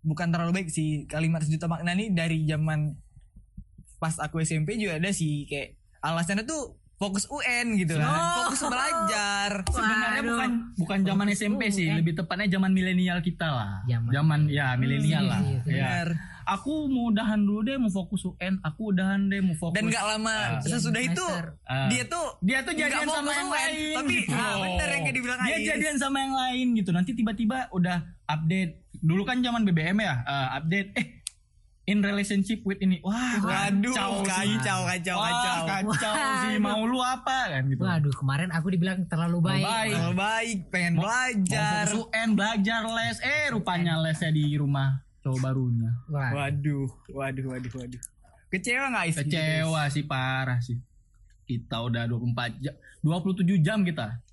bukan 0.02 0.34
terlalu 0.34 0.62
baik 0.62 0.70
sih. 0.74 1.06
Kalimat 1.06 1.46
sejuta 1.46 1.70
makna 1.70 1.94
ini 1.94 2.10
dari 2.10 2.44
zaman 2.50 2.98
pas 4.02 4.20
aku 4.20 4.44
SMP 4.44 4.76
juga 4.76 5.00
ada 5.00 5.16
sih 5.16 5.48
kayak 5.48 5.80
alasannya 6.04 6.44
tuh 6.44 6.83
fokus 7.04 7.26
UN 7.28 7.66
gitu 7.76 7.94
kan. 7.96 8.08
Oh. 8.08 8.34
Fokus 8.42 8.62
belajar. 8.64 9.50
Sebenarnya 9.76 10.08
Waduh. 10.16 10.30
bukan 10.30 10.50
bukan 10.76 11.00
zaman 11.04 11.26
SMP 11.30 11.62
sih, 11.70 11.86
UN. 11.86 12.00
lebih 12.00 12.14
tepatnya 12.16 12.48
zaman 12.50 12.72
milenial 12.72 13.20
kita 13.20 13.46
lah. 13.46 13.72
Zaman- 13.84 14.10
Zaman 14.10 14.40
ya 14.48 14.74
milenial 14.74 15.26
lah. 15.26 15.40
iya, 15.40 15.60
iya. 15.62 15.74
Ya. 15.74 15.88
Benar. 16.00 16.08
Aku 16.46 16.92
mau 16.92 17.08
udahan 17.08 17.40
dulu 17.40 17.64
deh, 17.64 17.78
mau 17.78 17.88
fokus 17.88 18.24
UN. 18.26 18.60
Aku 18.62 18.92
udahan 18.92 19.28
deh, 19.28 19.40
mau 19.40 19.56
fokus. 19.56 19.76
Dan 19.76 19.88
gak 19.88 20.04
lama 20.06 20.28
Ah. 20.30 20.60
sesudah 20.60 21.00
itu. 21.02 21.28
Ah. 21.64 21.88
dia 21.88 22.04
tuh 22.06 22.26
dia 22.40 22.60
tuh 22.62 22.74
jadian 22.74 23.06
sama 23.06 23.32
yang 23.32 23.48
UN, 23.48 23.54
lain 23.54 23.96
Tapi 23.96 24.16
gitu 24.22 24.36
ah, 24.36 24.56
bener 24.58 24.88
yang 24.90 25.02
kayak 25.02 25.16
dibilang 25.16 25.40
dia 25.42 25.56
Ais. 25.56 25.66
jadian 25.66 25.96
sama 25.98 26.18
yang 26.20 26.34
lain 26.34 26.68
gitu 26.76 26.90
nanti 26.90 27.12
tiba-tiba 27.12 27.72
udah 27.72 27.98
update 28.26 28.72
dulu 28.94 29.24
kan 29.24 29.40
zaman 29.40 29.64
BBM 29.64 29.98
ya 29.98 30.20
eh, 30.22 30.48
update 30.54 30.90
eh 30.94 31.06
in 31.84 32.00
relationship 32.00 32.64
with 32.64 32.80
ini 32.80 33.00
wah 33.00 33.12
Waduh, 33.38 33.92
kacau 33.92 34.12
sih. 34.18 34.56
kacau, 34.56 34.80
kacau, 34.86 35.18
Wah, 35.18 35.28
kacau. 35.28 35.92
kacau 35.92 36.14
sih 36.42 36.56
mau 36.58 36.80
lu 36.82 36.98
apa 36.98 37.52
kan 37.52 37.68
gitu 37.68 37.82
Waduh, 37.82 38.14
kemarin 38.14 38.50
aku 38.50 38.68
dibilang 38.70 39.04
terlalu 39.06 39.38
baik. 39.42 39.64
baik. 39.64 39.92
Terlalu 39.92 40.16
baik, 40.16 40.58
pengen 40.70 40.94
Mau- 40.94 41.04
belajar. 41.04 41.60
mau 41.60 41.92
fokus 41.92 41.94
UN 42.08 42.30
belajar 42.34 42.82
les 42.86 43.18
eh 43.20 43.46
rupanya 43.50 43.94
lesnya 43.98 44.32
di 44.32 44.46
rumah 44.54 44.90
cowok 45.20 45.40
barunya 45.40 45.92
Waduh, 46.08 46.88
waduh, 47.10 47.46
waduh, 47.50 47.72
waduh. 47.74 48.02
Kecewa 48.48 48.86
gak 48.90 49.04
Ais? 49.04 49.16
kecewa 49.18 49.82
sih 49.90 50.04
parah 50.04 50.60
sih 50.60 50.80
kita 51.44 51.76
udah 51.78 52.08
24 52.08 52.64
jam 52.64 52.74
27 53.02 53.60
jam 53.60 53.84
kita 53.84 54.24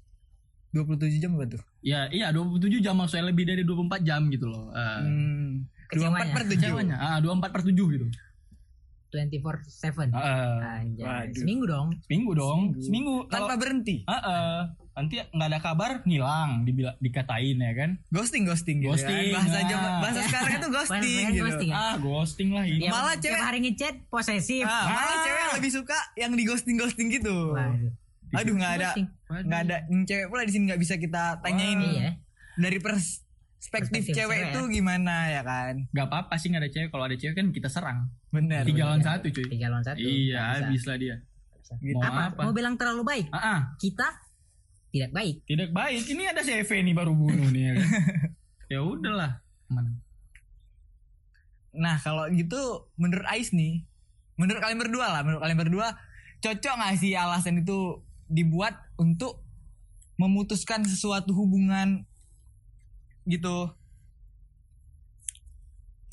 27 0.71 1.19
jam 1.19 1.35
tuh? 1.45 1.59
ya 1.81 2.07
iya 2.07 2.31
27 2.31 2.79
jam 2.79 2.95
maksudnya 2.95 3.27
lebih 3.27 3.43
dari 3.45 3.63
24 3.65 3.91
jam 4.01 4.23
gitu 4.29 4.47
loh 4.47 4.71
Eh, 4.71 5.01
Hmm. 5.01 5.67
24 5.93 5.99
Kecewanya. 6.17 6.33
per 6.33 6.43
7. 6.43 6.51
kecewanya 6.53 6.97
ah 6.97 7.17
24 7.19 7.51
per 7.51 7.63
7 7.63 7.75
gitu 7.91 8.07
24/7. 9.11 10.15
Ah, 10.15 10.79
Anjay. 10.79 11.03
waduh. 11.03 11.35
Seminggu 11.35 11.65
dong. 11.67 11.89
seminggu 12.01 12.33
dong 12.33 12.61
seminggu 12.79 13.15
Tanpa 13.27 13.59
berhenti. 13.59 14.07
Ah, 14.07 14.15
ah. 14.15 14.59
nanti 14.93 15.19
nggak 15.19 15.49
ada 15.49 15.59
kabar 15.59 15.91
ngilang 16.05 16.63
dibila, 16.63 16.93
dikatain 16.99 17.57
ya 17.57 17.73
kan 17.73 17.91
Ghosting, 18.07 18.45
ghosting 18.45 18.79
gitu 18.79 18.93
Ghosting, 18.93 19.17
kan. 19.33 19.35
Bahasa 19.35 19.57
ah. 19.57 19.67
zaman 19.67 19.91
bahasa 19.99 20.21
sekarang 20.23 20.53
itu 20.53 20.69
ghosting 20.77 21.03
gitu. 21.27 21.43
ghosting 21.43 21.71
ya? 21.71 21.75
ah 21.75 21.95
ghosting 21.97 22.49
lah 22.53 22.65
ini 22.65 22.79
Dia 22.81 22.91
Malah 22.93 23.15
tiap 23.15 23.23
cewek- 23.33 23.43
hari 23.45 23.59
ngechat 23.61 23.95
posesif. 24.07 24.63
Ah, 24.63 24.85
malah 24.87 25.11
Ah. 25.11 25.23
cewek 25.25 25.45
lebih 25.57 25.71
suka 25.73 25.99
yang 26.15 26.31
di 26.31 26.45
ghosting 26.45 26.77
ghosting 26.77 27.09
gitu. 27.09 27.35
Waduh. 27.51 27.91
Aduh 28.33 28.55
nggak 28.55 28.73
ada 28.77 28.89
Ghosting. 28.89 29.07
Nggak 29.43 29.61
ada 29.61 29.77
cewek 30.05 30.27
pula 30.29 30.43
di 30.45 30.53
sini 30.53 30.63
nggak 30.69 30.81
bisa 30.81 30.95
kita 30.97 31.23
tanyain 31.41 31.79
Iya. 31.81 32.11
dari 32.57 32.79
perspektif 33.61 33.93
Perspektif 34.03 34.17
cewek 34.17 34.39
cewek 34.41 34.51
itu 34.51 34.61
gimana 34.73 35.15
ya 35.29 35.43
kan? 35.45 35.75
nggak 35.87 36.07
apa-apa 36.07 36.35
sih 36.35 36.49
nggak 36.49 36.63
ada 36.65 36.71
cewek 36.71 36.89
kalau 36.89 37.05
ada 37.05 37.15
cewek 37.15 37.35
kan 37.35 37.47
kita 37.51 37.69
serang 37.69 37.99
Bener. 38.29 38.65
tiga 38.65 38.83
lawan 38.87 39.01
satu 39.01 39.29
cuy 39.29 39.45
Tiga 39.47 39.67
lawan 39.69 39.85
satu. 39.85 40.01
iya 40.01 40.41
bisa. 40.41 40.65
habis 40.65 40.83
lah 40.83 40.97
dia 40.97 41.17
Bisa. 41.53 41.73
Gitu. 41.79 41.95
mau 41.95 42.03
Apa? 42.03 42.23
apa, 42.27 42.41
Mau 42.41 42.53
bilang 42.53 42.75
terlalu 42.75 43.03
baik? 43.05 43.27
Ah, 43.31 43.39
ah. 43.39 43.61
Kita 43.77 44.09
tidak 44.91 45.11
baik. 45.13 45.37
tidak 45.45 45.71
baik 45.71 46.03
ini 46.05 46.23
ada 46.25 46.41
CV 46.41 46.67
nih 46.81 46.95
baru 46.95 47.13
bunuh 47.13 47.47
nih 47.47 47.63
ya 47.63 47.73
kan 47.75 47.89
ya 48.73 48.81
udahlah 48.81 49.33
mana 49.69 49.93
Nah 51.71 51.95
kalau 51.97 52.27
gitu 52.29 52.59
menurut 52.97 53.23
Ais 53.25 53.55
nih, 53.55 53.87
menurut 54.35 54.59
kalian 54.59 54.81
berdua 54.81 55.07
lah, 55.07 55.23
menurut 55.23 55.39
kalian 55.39 55.55
berdua 55.57 55.95
cocok 56.41 56.75
nggak 56.75 56.99
sih 56.99 57.15
alasan 57.15 57.63
itu 57.63 58.03
dibuat 58.27 58.75
untuk 58.97 59.47
memutuskan 60.17 60.83
sesuatu 60.83 61.31
hubungan 61.31 62.10
gitu? 63.31 63.71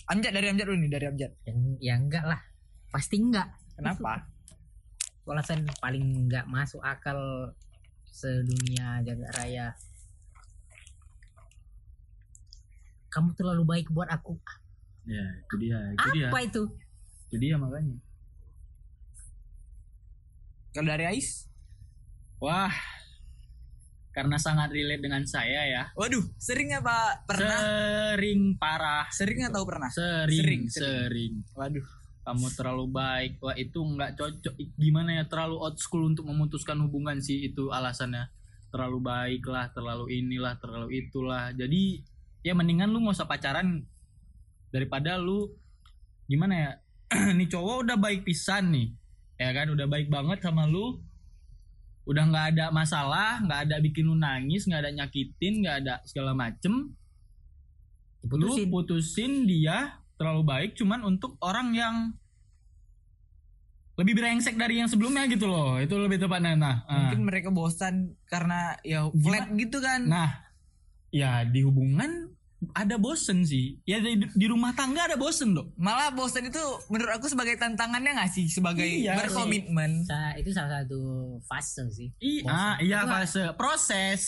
Amjad 0.07 0.31
dari 0.31 0.47
Amjad 0.47 0.65
dulu 0.71 0.77
nih 0.79 0.91
dari 0.93 1.05
Amjad. 1.09 1.31
Yang 1.43 1.59
ya 1.83 1.93
enggak 2.00 2.24
lah. 2.24 2.41
Pasti 2.88 3.19
enggak. 3.19 3.51
Kenapa? 3.75 4.24
Alasan 5.27 5.67
paling 5.83 6.25
enggak 6.25 6.47
masuk 6.47 6.79
akal 6.79 7.51
sedunia 8.07 9.03
jagat 9.03 9.27
raya. 9.36 9.67
Kamu 13.12 13.33
terlalu 13.33 13.63
baik 13.65 13.88
buat 13.89 14.07
aku. 14.07 14.38
ya 15.07 15.24
itu 15.24 15.55
dia 15.55 15.79
itu 15.95 16.07
dia 16.12 16.27
Apa 16.27 16.43
itu? 16.43 16.63
itu 17.31 17.36
dia 17.39 17.55
makanya 17.55 17.95
Kalau 20.75 20.88
dari 20.91 21.07
Ais? 21.07 21.47
wah 22.43 22.75
karena 24.17 24.41
sangat 24.41 24.74
relate 24.74 25.05
dengan 25.05 25.21
saya 25.29 25.62
ya. 25.69 25.83
Waduh, 25.93 26.25
sering 26.41 26.74
apa 26.74 27.21
pernah? 27.29 27.62
sering 28.17 28.57
parah. 28.57 29.05
Sering 29.13 29.45
atau 29.45 29.62
pernah? 29.62 29.93
sering 29.93 30.33
Sering, 30.33 30.62
sering, 30.74 31.33
Waduh. 31.53 31.86
kamu 32.25 32.50
terlalu 32.57 32.86
baik. 32.89 33.38
Wah 33.45 33.53
itu 33.53 33.77
nggak 33.77 34.17
cocok. 34.17 34.57
Gimana 34.74 35.21
ya 35.21 35.24
terlalu 35.29 35.62
old 35.62 35.77
school 35.77 36.09
untuk 36.09 36.25
memutuskan 36.25 36.81
hubungan 36.81 37.21
sih 37.21 37.45
itu 37.53 37.69
alasannya. 37.69 38.25
Terlalu 38.74 39.05
baik 39.05 39.45
lah 39.45 39.69
terlalu 39.69 40.09
inilah 40.09 40.57
terlalu 40.57 40.97
itulah. 40.97 41.53
Jadi 41.53 42.01
ya 42.41 42.57
mendingan 42.57 42.89
lu 42.89 43.05
nggak 43.05 43.21
usah 43.21 43.29
pacaran 43.29 43.86
daripada 44.74 45.21
lu 45.21 45.45
gimana 46.25 46.53
ya? 46.57 46.71
Nih 47.38 47.53
cowok 47.53 47.86
udah 47.86 48.01
baik 48.01 48.25
pisan 48.25 48.74
nih. 48.74 48.89
Ya 49.38 49.53
kan 49.53 49.69
udah 49.69 49.86
baik 49.86 50.09
banget 50.09 50.41
sama 50.41 50.65
lu 50.65 51.05
udah 52.07 52.23
nggak 52.23 52.45
ada 52.55 52.65
masalah 52.71 53.43
nggak 53.43 53.59
ada 53.67 53.75
bikin 53.83 54.07
lu 54.07 54.15
nangis 54.15 54.63
nggak 54.63 54.81
ada 54.87 54.91
nyakitin 54.95 55.53
nggak 55.59 55.75
ada 55.83 55.93
segala 56.07 56.31
macem 56.31 56.95
lu 58.27 58.47
Diputusin. 58.55 58.71
putusin 58.71 59.31
dia 59.43 59.99
terlalu 60.15 60.43
baik 60.47 60.71
cuman 60.79 61.03
untuk 61.03 61.35
orang 61.43 61.75
yang 61.75 61.95
lebih 63.97 64.13
brengsek 64.13 64.55
dari 64.55 64.79
yang 64.79 64.87
sebelumnya 64.87 65.27
gitu 65.27 65.49
loh 65.51 65.81
itu 65.83 65.93
lebih 65.99 66.21
tepatnya 66.21 66.55
nah 66.55 66.75
ah. 66.87 66.95
Mungkin 67.05 67.27
mereka 67.27 67.49
bosan 67.51 68.15
karena 68.29 68.79
ya 68.87 69.09
flat 69.11 69.51
gitu 69.57 69.83
kan. 69.83 70.07
nah 70.07 70.47
ya 71.11 71.43
di 71.43 71.65
hubungan 71.65 72.37
ada 72.73 72.97
bosen 72.97 73.41
sih 73.41 73.77
ya 73.83 73.97
di, 73.97 74.17
di 74.17 74.45
rumah 74.45 74.73
tangga 74.73 75.05
ada 75.05 75.13
bosen 75.13 75.53
loh 75.53 75.69
Malah 75.75 76.09
bosan 76.09 76.41
itu 76.43 76.57
menurut 76.87 77.13
aku 77.13 77.27
sebagai 77.27 77.53
tantangannya 77.53 78.17
nggak 78.17 78.31
sih 78.31 78.45
sebagai 78.47 78.81
Iya, 78.81 79.13
berkomitmen. 79.15 80.01
Sa- 80.03 80.33
itu 80.33 80.49
salah 80.49 80.81
satu 80.81 80.97
fase 81.43 81.85
sih. 81.87 82.09
I, 82.17 82.41
Bosen. 82.41 82.49
ah, 82.49 82.75
iya 82.79 82.99
Itu 82.99 83.09
fase 83.11 83.41
proses 83.53 84.21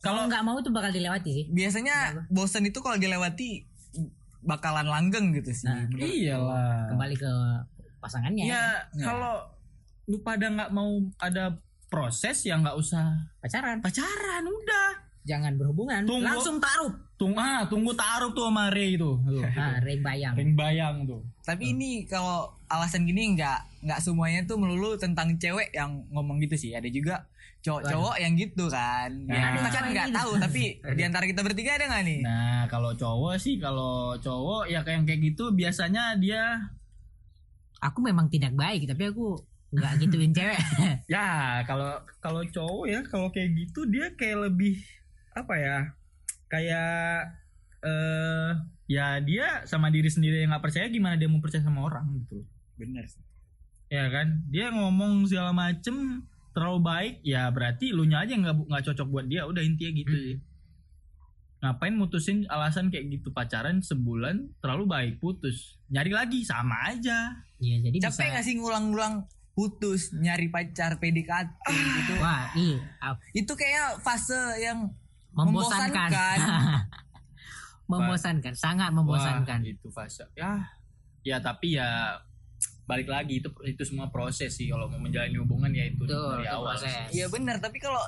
Kalau 0.00 0.24
nggak 0.24 0.40
mau 0.40 0.56
tuh 0.58 0.68
bakal 0.68 0.88
dilewati 0.90 1.30
sih. 1.30 1.44
Biasanya 1.50 1.96
bosan 2.28 2.64
itu 2.64 2.80
kalau 2.80 2.96
dilewati 2.96 3.68
bakalan 4.40 4.84
langgeng 4.84 5.32
gitu 5.32 5.48
sih. 5.50 5.64
Nah, 5.64 5.84
iyalah 5.94 6.92
Kembali 6.92 7.14
ke 7.14 7.32
pasangannya. 7.98 8.44
ya 8.46 8.64
Ya. 8.90 9.04
kalau 9.04 9.44
lu 10.04 10.20
pada 10.20 10.48
nggak 10.48 10.70
mau 10.70 10.88
ada 11.18 11.56
proses 11.86 12.40
ya 12.42 12.56
nggak 12.56 12.72
usah 12.74 13.04
Pacaran. 13.38 13.80
pacaran 13.80 14.44
udah 14.44 14.88
Jangan 15.24 15.56
berhubungan. 15.56 16.04
Tunggu. 16.04 16.20
Langsung 16.20 16.60
taruh. 16.60 16.92
Tunggu 17.14 17.38
ah 17.38 17.62
tunggu 17.64 17.94
taruh 17.94 18.30
tuh 18.30 18.50
sama 18.50 18.68
Ray 18.68 18.98
itu 18.98 19.14
Tuh, 19.16 19.42
Nah, 19.58 19.78
ring 19.80 20.02
bayang. 20.02 20.34
ring 20.34 20.52
bayang 20.52 21.06
tuh 21.06 21.22
Tapi 21.40 21.70
ini 21.70 22.02
kalau 22.04 22.50
alasan 22.66 23.06
gini 23.06 23.32
nggak 23.32 23.86
nggak 23.86 24.00
semuanya 24.02 24.42
tuh 24.42 24.58
melulu 24.58 24.96
tentang 24.96 25.36
cewek 25.36 25.70
yang 25.70 26.02
ngomong 26.10 26.40
gitu 26.40 26.56
sih. 26.56 26.72
Ada 26.72 26.88
juga 26.88 27.22
cowok-cowok 27.60 28.16
yang 28.18 28.32
gitu 28.34 28.66
kan. 28.66 29.08
Nah. 29.24 29.32
Ya, 29.32 29.46
kita 29.56 29.68
kan 29.70 29.84
nggak 29.88 30.10
tahu 30.10 30.30
tapi 30.36 30.62
di 30.98 31.02
antara 31.02 31.24
kita 31.24 31.40
bertiga 31.40 31.76
ada 31.76 31.86
nggak 31.86 32.04
nih? 32.04 32.20
nah 32.20 32.66
kalau 32.66 32.92
cowok 32.92 33.38
sih 33.38 33.56
kalau 33.56 34.18
cowok 34.18 34.68
ya 34.68 34.82
kayak 34.82 35.04
kayak 35.04 35.20
gitu 35.22 35.48
biasanya 35.50 36.16
dia 36.16 36.42
Aku 37.78 38.00
memang 38.00 38.32
tidak 38.32 38.56
baik, 38.56 38.88
tapi 38.88 39.12
aku 39.12 39.36
nggak 39.70 40.00
gituin 40.00 40.32
cewek. 40.38 40.56
ya 41.04 41.60
kalau 41.62 41.92
kalau 42.18 42.40
cowok 42.42 42.84
ya 42.88 43.00
kalau 43.04 43.28
kayak 43.28 43.52
gitu 43.54 43.84
dia 43.86 44.08
kayak 44.14 44.48
lebih 44.48 44.80
apa 45.32 45.54
ya 45.56 45.76
kayak 46.54 47.34
eh 47.82 48.50
ya 48.86 49.18
dia 49.18 49.46
sama 49.64 49.88
diri 49.88 50.06
sendiri 50.06 50.40
yang 50.40 50.50
nggak 50.50 50.62
percaya 50.62 50.86
gimana 50.86 51.14
dia 51.14 51.26
mau 51.26 51.38
percaya 51.38 51.60
sama 51.60 51.82
orang 51.82 52.04
gitu 52.16 52.44
Bener 52.74 53.04
sih. 53.04 53.20
ya 53.88 54.08
kan 54.08 54.46
dia 54.46 54.70
ngomong 54.70 55.24
segala 55.24 55.50
macem 55.50 56.22
terlalu 56.50 56.80
baik 56.80 57.14
ya 57.22 57.48
berarti 57.48 57.90
lu 57.90 58.04
nya 58.04 58.22
aja 58.22 58.32
nggak 58.32 58.54
nggak 58.64 58.84
cocok 58.84 59.08
buat 59.08 59.26
dia 59.26 59.42
udah 59.42 59.60
intinya 59.60 59.92
gitu 59.92 60.12
Hmm. 60.12 60.24
sih 60.24 60.36
ngapain 61.56 61.94
mutusin 61.94 62.44
alasan 62.46 62.88
kayak 62.88 63.08
gitu 63.10 63.32
pacaran 63.32 63.80
sebulan 63.80 64.52
terlalu 64.60 64.84
baik 64.86 65.14
putus 65.16 65.80
nyari 65.88 66.12
lagi 66.12 66.44
sama 66.44 66.76
aja 66.86 67.32
Iya, 67.56 67.80
jadi 67.82 67.96
Capek 68.02 68.12
bisa. 68.12 68.30
nggak 68.30 68.44
sih 68.44 68.54
ngulang-ngulang 68.54 69.14
putus 69.50 70.12
nyari 70.12 70.50
pacar 70.50 70.98
PDKT 70.98 71.64
gitu? 71.64 72.12
Wah, 72.18 72.52
iya. 72.52 72.76
Itu 73.32 73.54
kayaknya 73.54 73.96
fase 73.98 74.36
yang 74.60 74.92
membosankan. 75.34 76.10
Membosankan. 76.10 76.38
membosankan, 77.92 78.54
sangat 78.56 78.90
Wah, 78.90 78.96
membosankan. 79.04 79.60
itu 79.60 79.92
fase 79.92 80.24
ya 80.32 80.56
ya 81.20 81.36
tapi 81.36 81.76
ya 81.76 82.16
balik 82.84 83.08
lagi 83.08 83.40
itu 83.40 83.48
itu 83.64 83.82
semua 83.84 84.12
proses 84.12 84.52
sih 84.52 84.68
kalau 84.68 84.88
mau 84.92 85.00
menjalani 85.00 85.40
hubungan 85.40 85.72
ya 85.72 85.88
itu 85.88 86.04
Betul, 86.04 86.36
dari 86.36 86.44
itu 86.44 86.52
awal. 86.52 86.74
Iya 87.12 87.26
bener, 87.32 87.56
tapi 87.60 87.80
kalau 87.80 88.00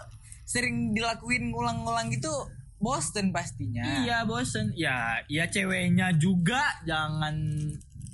sering 0.45 0.93
dilakuin 0.93 1.49
ngulang-ngulang 1.49 2.13
gitu 2.13 2.31
bosen 2.77 3.33
pastinya. 3.33 4.05
Iya 4.05 4.29
bosen. 4.29 4.77
Ya, 4.77 5.25
ya 5.33 5.49
ceweknya 5.49 6.13
juga 6.21 6.61
jangan 6.85 7.57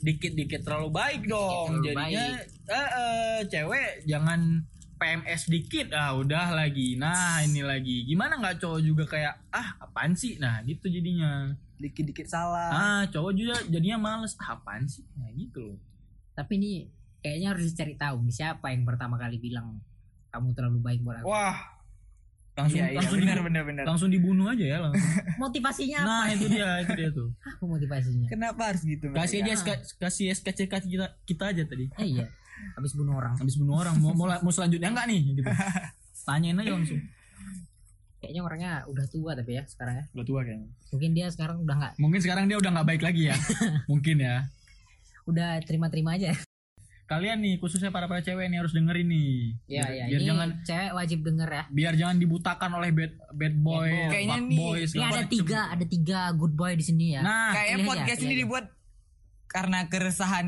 dikit-dikit 0.02 0.62
terlalu 0.62 0.90
baik 0.94 1.26
dong. 1.26 1.82
Terlalu 1.82 1.86
Jadinya 1.90 2.26
eh, 2.70 2.90
eh, 2.94 3.38
cewek 3.50 4.06
jangan 4.06 4.62
PMS 5.02 5.42
dikit 5.46 5.90
ah 5.90 6.14
udah 6.14 6.54
lagi. 6.54 6.94
Nah, 6.94 7.42
ini 7.42 7.60
lagi. 7.60 8.06
Gimana 8.06 8.38
nggak 8.38 8.56
cowok 8.56 8.80
juga 8.80 9.04
kayak 9.04 9.34
ah 9.50 9.74
apaan 9.80 10.14
sih? 10.14 10.38
Nah, 10.38 10.62
gitu 10.62 10.86
jadinya. 10.86 11.50
Dikit-dikit 11.76 12.24
salah. 12.24 12.70
Ah, 12.70 13.02
cowok 13.06 13.32
juga 13.34 13.58
jadinya 13.66 13.98
males. 13.98 14.38
Ah, 14.38 14.54
apaan 14.54 14.86
sih? 14.86 15.02
Nah, 15.12 15.26
gitu 15.32 15.58
loh. 15.64 15.78
Tapi 16.32 16.54
ini 16.54 16.72
kayaknya 17.18 17.48
harus 17.50 17.66
dicari 17.66 17.94
tahu 17.94 18.22
nih 18.22 18.34
siapa 18.36 18.70
yang 18.70 18.82
pertama 18.82 19.14
kali 19.14 19.36
bilang 19.36 19.82
kamu 20.30 20.54
terlalu 20.54 20.78
baik 20.80 21.00
buat 21.02 21.18
aku. 21.18 21.28
Wah. 21.28 21.58
Langsung 22.52 22.78
Iya, 22.78 22.86
iya, 22.86 22.98
langsung 23.00 23.16
bener, 23.16 23.32
dibu- 23.32 23.46
bener, 23.48 23.62
bener. 23.64 23.84
langsung 23.88 24.10
dibunuh 24.12 24.46
aja 24.46 24.60
ya 24.62 24.78
langsung. 24.78 25.08
Motivasinya 25.40 25.98
apa? 25.98 26.06
Nah, 26.06 26.24
itu 26.28 26.46
dia, 26.46 26.68
itu 26.78 26.92
dia 26.92 27.08
tuh. 27.10 27.28
Apa 27.48 27.64
motivasinya? 27.64 28.26
Kenapa 28.28 28.62
harus 28.68 28.82
gitu? 28.84 29.08
Kasih 29.08 29.40
aja? 29.40 29.52
SK, 29.56 29.68
kasih 29.96 30.26
SKCK 30.30 30.72
kita 30.84 31.06
kita 31.24 31.44
aja 31.48 31.62
tadi. 31.64 31.88
Eh, 31.96 32.08
iya. 32.12 32.26
Habis 32.72 32.92
bunuh 32.92 33.14
orang. 33.14 33.34
habis 33.34 33.54
bunuh 33.54 33.74
orang 33.76 33.94
mau 33.96 34.12
mau, 34.12 34.26
mau 34.28 34.50
selanjutnya 34.50 34.88
enggak 34.88 35.06
nih 35.06 35.20
gitu 35.34 35.50
tanyain 36.26 36.56
aja 36.56 36.72
langsung 36.72 37.00
Kayaknya 38.16 38.40
orangnya 38.40 38.72
udah 38.86 39.06
tua 39.08 39.34
tapi 39.34 39.50
ya 39.52 39.62
sekarang 39.64 39.94
ya. 39.96 40.04
udah 40.12 40.24
tua 40.24 40.40
kayaknya 40.42 40.70
Mungkin 40.88 41.10
dia 41.10 41.26
sekarang 41.26 41.56
udah 41.58 41.74
nggak 41.74 41.92
mungkin 41.96 42.20
sekarang 42.20 42.44
dia 42.46 42.56
udah 42.56 42.70
nggak 42.70 42.88
baik 42.88 43.02
lagi 43.02 43.22
ya 43.26 43.36
mungkin 43.90 44.16
ya 44.18 44.46
udah 45.22 45.58
terima-terima 45.60 46.14
aja. 46.14 46.34
kalian 47.04 47.38
nih 47.38 47.54
khususnya 47.56 47.90
para 47.90 48.06
para 48.06 48.18
cewek 48.18 48.46
nih 48.46 48.58
harus 48.58 48.72
dengerin 48.72 49.04
nih 49.04 49.58
Iya, 49.66 49.82
biar, 49.82 49.88
iya. 49.90 50.04
biar 50.06 50.16
Ini 50.16 50.24
jangan 50.24 50.48
cewek 50.62 50.90
wajib 50.92 51.18
denger 51.20 51.48
ya. 51.50 51.62
biar 51.68 51.92
jangan 51.94 52.16
dibutakan 52.16 52.70
oleh 52.72 52.90
bad 52.90 53.12
bad 53.28 53.54
boy, 53.54 53.74
boy. 53.84 53.90
Kayaknya 54.08 54.32
fuck 54.32 54.42
nih, 54.44 54.56
boy, 54.56 54.78
Ini 54.80 55.02
ada 55.04 55.22
tiga, 55.26 55.60
ada 55.68 55.84
tiga 55.84 56.20
good 56.32 56.54
boy 56.54 56.72
di 56.72 56.84
sini 56.84 57.06
ya. 57.12 57.20
nah 57.20 57.50
Kayaknya 57.52 57.74
aja, 57.76 57.86
podcast 57.86 58.16
pilih 58.16 58.24
ini 58.24 58.32
aja. 58.32 58.40
dibuat 58.40 58.64
karena 59.44 59.78
keresahan 59.84 60.46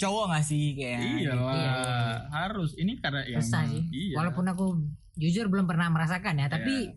cowok 0.00 0.24
gak 0.30 0.44
sih 0.46 0.64
kayaknya? 0.72 1.04
iya 1.20 1.30
lah 1.30 1.52
Iya, 1.52 1.60
iya, 1.60 1.72
iya. 1.76 2.16
harus 2.32 2.70
ini 2.74 2.92
karena 2.96 3.20
yang 3.24 3.44
Susah 3.44 3.62
sih. 3.66 3.82
iya. 3.90 4.16
Walaupun 4.16 4.44
aku 4.46 4.66
jujur 5.14 5.46
belum 5.46 5.64
pernah 5.64 5.86
merasakan 5.86 6.34
ya, 6.34 6.48
tapi 6.48 6.96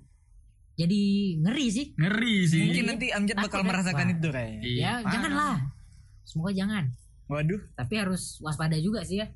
jadi 0.74 1.02
ngeri 1.38 1.66
sih. 1.68 1.86
ngeri 1.94 2.36
sih 2.44 2.64
Mungkin 2.66 2.86
nanti 2.88 3.08
Amjad 3.10 3.36
Takut 3.38 3.46
bakal 3.46 3.62
ya? 3.62 3.68
merasakan 3.68 4.06
Wah. 4.06 4.16
itu 4.16 4.28
kayaknya. 4.30 4.62
Iya, 4.64 4.72
ya, 4.74 4.92
parah. 4.96 5.12
janganlah. 5.12 5.56
Semoga 6.24 6.52
jangan. 6.52 6.84
Waduh, 7.26 7.62
Tapi 7.74 7.94
harus 7.96 8.24
waspada 8.40 8.78
juga 8.78 9.04
sih 9.04 9.20
ya. 9.20 9.28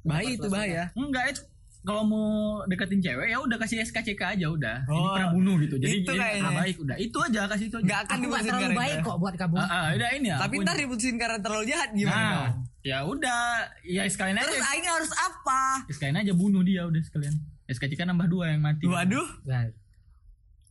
bahaya 0.00 0.30
itu 0.30 0.40
waspada. 0.40 0.54
bahaya. 0.56 0.82
enggak 0.94 1.24
itu 1.28 1.42
kalau 1.86 2.02
mau 2.02 2.28
deketin 2.64 2.98
cewek 2.98 3.30
ya 3.30 3.38
udah 3.38 3.56
kasih 3.56 3.78
SKCK 3.80 4.18
aja 4.34 4.46
udah 4.48 4.76
ini 4.82 4.90
Oh, 4.92 5.14
pernah 5.14 5.30
bunuh 5.30 5.54
gitu 5.56 5.74
jadi 5.76 5.94
itu 5.96 6.10
jadi 6.10 6.18
kayaknya. 6.18 6.42
ah, 6.42 6.54
baik 6.58 6.76
udah 6.76 6.96
itu 6.98 7.18
aja 7.20 7.40
kasih 7.46 7.64
itu 7.64 7.76
aja 7.76 7.86
Gak 7.86 8.00
akan 8.02 8.16
diputusin 8.18 8.42
terlalu 8.44 8.58
karena 8.60 8.76
baik 8.76 8.92
itu. 8.92 9.06
kok 9.06 9.16
buat 9.16 9.34
kamu. 9.36 9.54
ah, 9.54 9.64
ah, 9.64 9.84
udah 9.94 10.08
ini 10.12 10.26
ya 10.26 10.36
Tapi 10.36 10.54
ntar 10.60 10.74
diputusin 10.76 11.16
karena 11.16 11.38
terlalu 11.38 11.64
jahat 11.64 11.90
gimana? 11.92 12.18
Nah, 12.18 12.28
dong? 12.28 12.54
ya 12.82 12.98
udah, 13.02 13.40
ya 13.82 14.02
sekalian 14.04 14.36
aja. 14.36 14.46
Terus 14.46 14.62
Aing 14.64 14.86
harus 14.88 15.12
apa? 15.16 15.62
Sekalian 15.88 16.16
aja 16.18 16.32
bunuh 16.32 16.60
dia 16.60 16.82
udah 16.82 16.98
sekalian. 17.00 17.34
SKCK 17.66 18.02
nambah 18.04 18.26
dua 18.26 18.44
yang 18.48 18.60
mati. 18.60 18.82
Waduh, 18.84 19.26
Nah, 19.44 19.70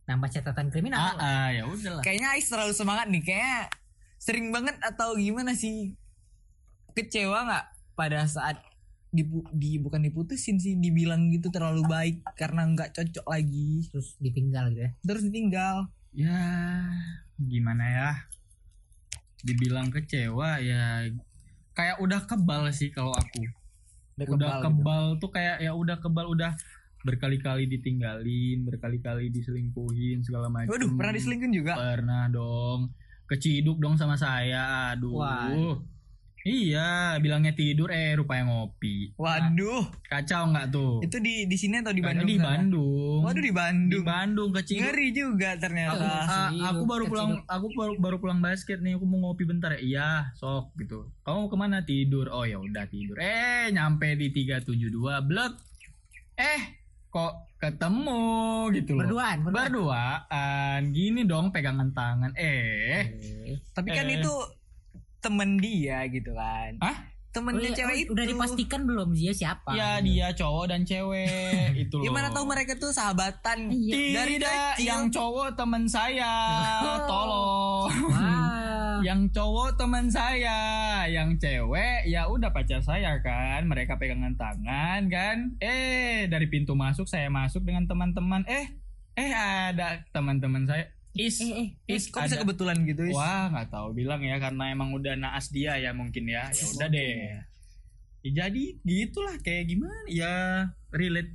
nambah 0.06 0.28
catatan 0.30 0.68
kriminal. 0.68 1.00
Ah, 1.00 1.16
ah 1.16 1.48
ya 1.50 1.64
udahlah. 1.64 2.00
kayaknya 2.00 2.28
Ais 2.32 2.46
terlalu 2.46 2.72
semangat 2.72 3.06
nih. 3.06 3.20
Kayaknya 3.20 3.56
sering 4.18 4.46
banget 4.48 4.76
atau 4.80 5.12
gimana 5.14 5.52
sih? 5.52 5.96
Kecewa 6.92 7.44
nggak 7.44 7.64
pada 7.92 8.24
saat 8.24 8.56
dipu, 9.16 9.40
di 9.50 9.80
bukan 9.80 10.04
diputusin 10.04 10.60
sih 10.60 10.76
dibilang 10.76 11.32
gitu 11.32 11.48
terlalu 11.48 11.82
baik 11.88 12.16
karena 12.36 12.68
nggak 12.68 12.92
cocok 12.92 13.26
lagi 13.26 13.88
Terus 13.88 14.20
ditinggal 14.20 14.70
gitu 14.76 14.82
ya. 14.84 14.90
terus 15.00 15.22
ditinggal 15.24 15.88
Ya 16.16 16.40
gimana 17.36 17.84
ya? 17.84 18.10
Dibilang 19.44 19.92
kecewa 19.92 20.56
ya 20.64 21.04
kayak 21.76 22.00
udah 22.00 22.24
kebal 22.24 22.72
sih 22.72 22.88
kalau 22.88 23.12
aku. 23.12 23.44
udah 24.16 24.24
udah 24.24 24.32
kebal, 24.32 24.56
gitu. 24.56 24.64
kebal 24.64 25.04
tuh 25.20 25.30
kayak 25.36 25.56
ya 25.60 25.76
udah 25.76 26.00
kebal 26.00 26.26
udah 26.32 26.56
berkali-kali 27.04 27.68
ditinggalin, 27.68 28.64
berkali-kali 28.64 29.28
diselingkuhin 29.28 30.24
segala 30.24 30.48
macam. 30.48 30.72
Waduh, 30.72 30.90
pernah 30.96 31.12
diselingkuhin 31.12 31.52
juga. 31.52 31.76
Pernah 31.76 32.32
dong. 32.32 32.96
Keciduk 33.28 33.76
dong 33.76 34.00
sama 34.00 34.16
saya. 34.16 34.96
Aduh. 34.96 35.20
Wah. 35.20 35.76
Iya, 36.46 36.90
bilangnya 37.18 37.50
tidur 37.52 37.90
eh 37.90 38.14
rupanya 38.14 38.46
ngopi. 38.46 39.10
Waduh, 39.16 39.82
Kacau 40.04 40.46
nggak 40.46 40.70
tuh? 40.70 41.02
itu 41.02 41.18
di 41.18 41.42
di 41.44 41.56
sini 41.56 41.82
atau 41.82 41.90
di 41.90 41.98
Kacau 41.98 42.22
Bandung? 42.22 42.28
di 42.28 42.36
sana? 42.36 42.46
Bandung. 42.52 43.20
Waduh 43.20 43.34
di 43.36 43.44
Di 43.44 43.52
Bandung. 43.52 44.04
Bandung 44.06 44.50
keciduk. 44.54 44.78
Ngeri 44.80 45.08
juga 45.10 45.50
ternyata. 45.56 46.06
Keciduk, 46.22 46.62
aku 46.62 46.82
baru 46.84 47.04
pulang 47.06 47.30
aku 47.44 47.66
baru, 47.72 47.92
baru 47.98 48.16
pulang 48.16 48.38
basket 48.38 48.78
nih 48.78 48.94
aku 48.94 49.04
mau 49.04 49.26
ngopi 49.26 49.42
bentar 49.42 49.74
ya 49.74 49.80
iya 49.80 50.08
sok 50.34 50.70
gitu 50.76 51.10
kamu 51.20 51.36
mau 51.36 51.48
ke 51.48 51.56
mana 51.56 51.78
tidur 51.82 52.28
oh 52.28 52.42
ya 52.42 52.56
udah 52.56 52.86
tidur 52.86 53.16
eh 53.16 53.66
nyampe 53.68 54.14
di 54.14 54.30
372 54.30 54.92
blek 55.24 55.52
eh 56.36 56.60
kok 57.08 57.32
ketemu 57.56 58.22
gitu 58.72 58.92
loh 58.92 59.02
Berduaan, 59.02 59.36
berduaan. 59.42 59.66
berduaan 59.66 60.80
gini 60.92 61.24
dong 61.24 61.48
pegangan 61.48 61.90
tangan 61.90 62.30
eh 62.36 63.16
Eh, 63.46 63.56
Tapi 63.72 63.88
kan 63.90 64.06
Eh. 64.06 64.20
itu 64.20 64.32
temen 65.26 65.50
dia 65.58 65.98
gitu 66.06 66.30
kan. 66.32 66.78
Hah? 66.78 67.16
temennya 67.36 67.68
Udah- 67.68 67.76
cewek 67.76 67.96
itu 68.00 68.10
udah 68.16 68.24
dipastikan 68.24 68.80
belum 68.88 69.12
dia 69.12 69.32
siapa 69.36 69.76
Ya 69.76 70.00
dia 70.00 70.32
cowok 70.32 70.72
dan 70.72 70.88
cewek 70.88 71.76
itu 71.84 72.00
loh. 72.00 72.08
gimana 72.08 72.32
tahu 72.32 72.48
mereka 72.48 72.72
tuh 72.80 72.88
sahabatan 72.88 73.68
Iya. 73.68 74.24
dari 74.24 74.40
Tidak, 74.40 74.48
kecil 74.48 74.86
yang 74.88 75.04
cowok 75.12 75.52
teman 75.52 75.84
saya. 75.84 76.32
Tolong. 77.04 77.92
Wah. 78.08 78.98
yang 79.06 79.28
cowok 79.28 79.76
teman 79.76 80.08
saya, 80.08 80.56
yang 81.04 81.36
cewek 81.36 82.08
ya 82.08 82.24
udah 82.24 82.48
pacar 82.56 82.80
saya 82.80 83.20
kan. 83.20 83.68
Mereka 83.68 84.00
pegangan 84.00 84.32
tangan 84.40 85.12
kan. 85.12 85.36
Eh, 85.60 86.24
dari 86.32 86.48
pintu 86.48 86.72
masuk 86.72 87.04
saya 87.04 87.28
masuk 87.28 87.68
dengan 87.68 87.84
teman-teman. 87.84 88.48
Eh, 88.48 88.66
eh 89.12 89.32
ada 89.36 90.00
teman-teman 90.08 90.64
saya. 90.64 90.88
Is, 91.16 91.36
eh 91.40 91.52
eh 91.52 91.68
is 91.88 92.06
kok 92.06 92.22
bisa 92.22 92.36
ada. 92.36 92.42
kebetulan 92.42 92.76
gitu 92.84 93.02
Is? 93.04 93.12
Wah, 93.12 93.48
nggak 93.48 93.68
tahu 93.68 93.88
bilang 93.92 94.20
ya 94.20 94.36
karena 94.36 94.68
emang 94.68 94.92
udah 94.92 95.14
naas 95.14 95.48
dia 95.48 95.74
ya 95.76 95.90
mungkin 95.90 96.24
ya. 96.26 96.48
Ya 96.48 96.64
udah 96.70 96.88
deh. 96.88 97.42
Ya, 98.20 98.42
jadi 98.42 98.64
gitulah 98.82 99.38
kayak 99.38 99.64
gimana 99.66 99.94
ya 100.06 100.32
relate 100.90 101.30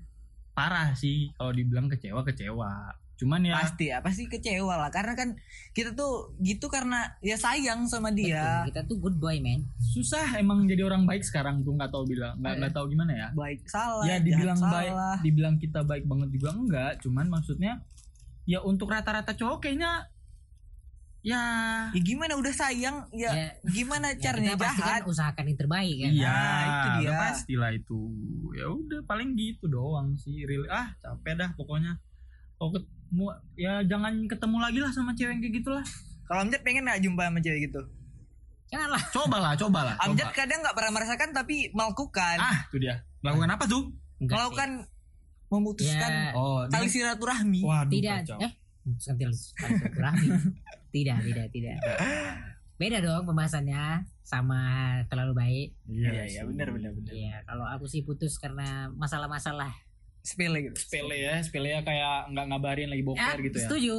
parah 0.51 0.91
sih 0.91 1.31
kalau 1.33 1.49
dibilang 1.49 1.87
kecewa 1.87 2.19
kecewa. 2.21 2.91
Cuman 3.15 3.45
ya 3.45 3.53
pasti 3.53 3.85
ya 3.87 4.01
pasti 4.01 4.25
kecewa 4.25 4.75
lah 4.75 4.89
karena 4.89 5.13
kan 5.13 5.37
kita 5.71 5.93
tuh 5.93 6.33
gitu 6.41 6.65
karena 6.67 7.05
ya 7.21 7.37
sayang 7.37 7.85
sama 7.85 8.09
dia 8.09 8.65
Betul, 8.65 8.67
kita 8.67 8.81
tuh 8.83 8.97
good 8.97 9.17
boy 9.21 9.37
man 9.37 9.61
susah 9.93 10.25
emang 10.35 10.65
jadi 10.65 10.81
orang 10.81 11.05
baik 11.05 11.21
sekarang 11.21 11.61
tuh 11.61 11.77
nggak 11.77 11.93
tahu 11.93 12.09
bilang 12.09 12.33
nggak 12.35 12.53
nggak 12.57 12.73
tahu 12.73 12.89
gimana 12.89 13.13
ya. 13.13 13.27
baik 13.31 13.61
salah 13.65 14.03
Ya 14.03 14.17
dibilang 14.17 14.57
salah. 14.57 14.73
baik, 14.73 14.93
dibilang 15.21 15.55
kita 15.55 15.79
baik 15.81 16.03
banget 16.03 16.29
juga 16.33 16.49
enggak. 16.51 16.91
Cuman 16.99 17.29
maksudnya 17.29 17.85
ya 18.43 18.59
untuk 18.59 18.87
rata-rata 18.87 19.31
cowok 19.31 19.61
kayaknya 19.61 20.05
ya 21.21 21.41
ya 21.89 22.01
gimana 22.01 22.33
udah 22.33 22.49
sayang 22.49 23.05
ya, 23.13 23.29
Ya, 23.29 23.47
gimana 23.63 24.09
Ya, 24.11 24.17
caranya 24.19 24.57
kan 24.57 24.73
jahat 24.73 25.01
usahakan 25.05 25.45
yang 25.45 25.59
terbaik 25.59 25.95
kan 25.95 26.11
Iya, 26.11 26.33
Nah, 26.33 26.61
itu 26.65 26.87
dia. 26.89 26.97
udah 26.97 27.13
pastilah 27.21 27.71
itu. 27.71 27.99
Ya 28.51 28.65
udah 28.67 28.99
paling 29.05 29.29
gitu 29.33 29.65
doang 29.67 30.17
sih. 30.17 30.41
Real 30.41 30.65
ah, 30.67 30.89
capek 30.97 31.37
dah 31.37 31.49
pokoknya. 31.53 31.93
Kalau 32.55 32.73
ketemu 32.73 33.25
ya 33.55 33.73
jangan 33.83 34.13
ketemu 34.25 34.57
lagi 34.59 34.79
lah 34.79 34.91
sama 34.91 35.13
cewek 35.13 35.29
yang 35.31 35.41
kayak 35.41 35.55
gitulah. 35.57 35.85
kalau 36.23 36.41
Amjad 36.41 36.61
pengen 36.63 36.87
nggak 36.87 37.01
jumpa 37.01 37.21
sama 37.23 37.39
cewek 37.39 37.59
gitu 37.67 37.81
janganlah 38.65 39.03
Cobalah, 39.11 39.51
cobalah. 39.53 39.93
coba. 39.93 40.05
Amjad 40.07 40.29
kadang 40.31 40.59
nggak 40.63 40.73
pernah 40.73 40.91
merasakan 40.91 41.29
tapi 41.35 41.69
melakukan 41.69 42.37
Ah, 42.39 42.63
itu 42.65 42.77
dia. 42.79 43.03
Melakukan 43.19 43.51
apa 43.51 43.65
tuh? 43.67 43.91
Enggak 44.17 44.31
kalau 44.31 44.49
sih. 44.49 44.57
Kan 45.51 45.57
memutuskan 45.57 46.11
Ya, 46.11 46.31
Oh, 46.33 46.63
tali 46.65 46.87
dengan- 46.87 46.93
silaturahmi 47.11 47.59
Waduh, 47.61 47.91
tidak 47.91 48.17
kacau. 48.23 48.37
eh 48.39 48.51
bukan 48.81 49.13
tali 49.13 49.35
silaturahmi. 49.35 50.27
tidak 50.93 51.17
tidak 51.21 51.47
tidak 51.49 51.77
beda 52.73 52.97
dong 52.97 53.23
pembahasannya 53.23 53.83
sama 54.21 54.59
terlalu 55.05 55.33
baik 55.35 55.67
Iya, 55.85 56.11
sih. 56.25 56.29
iya, 56.31 56.41
benar, 56.43 56.67
benar, 56.71 56.91
benar. 56.91 57.11
Iya, 57.11 57.35
kalau 57.43 57.67
aku 57.67 57.85
sih 57.85 58.01
putus 58.01 58.37
karena 58.37 58.89
masalah-masalah. 58.91 59.69
sepele 60.19 60.61
gitu 60.63 60.77
Sepele 60.79 61.17
ya, 61.19 61.41
sepele 61.41 61.69
ya 61.71 61.81
kayak 61.81 62.29
nggak 62.29 62.45
ngabarin 62.47 62.87
lagi 62.87 63.01
boker 63.01 63.21
Ah, 63.27 63.33
gitu 63.35 63.53
ya. 63.55 63.63
setuju. 63.63 63.95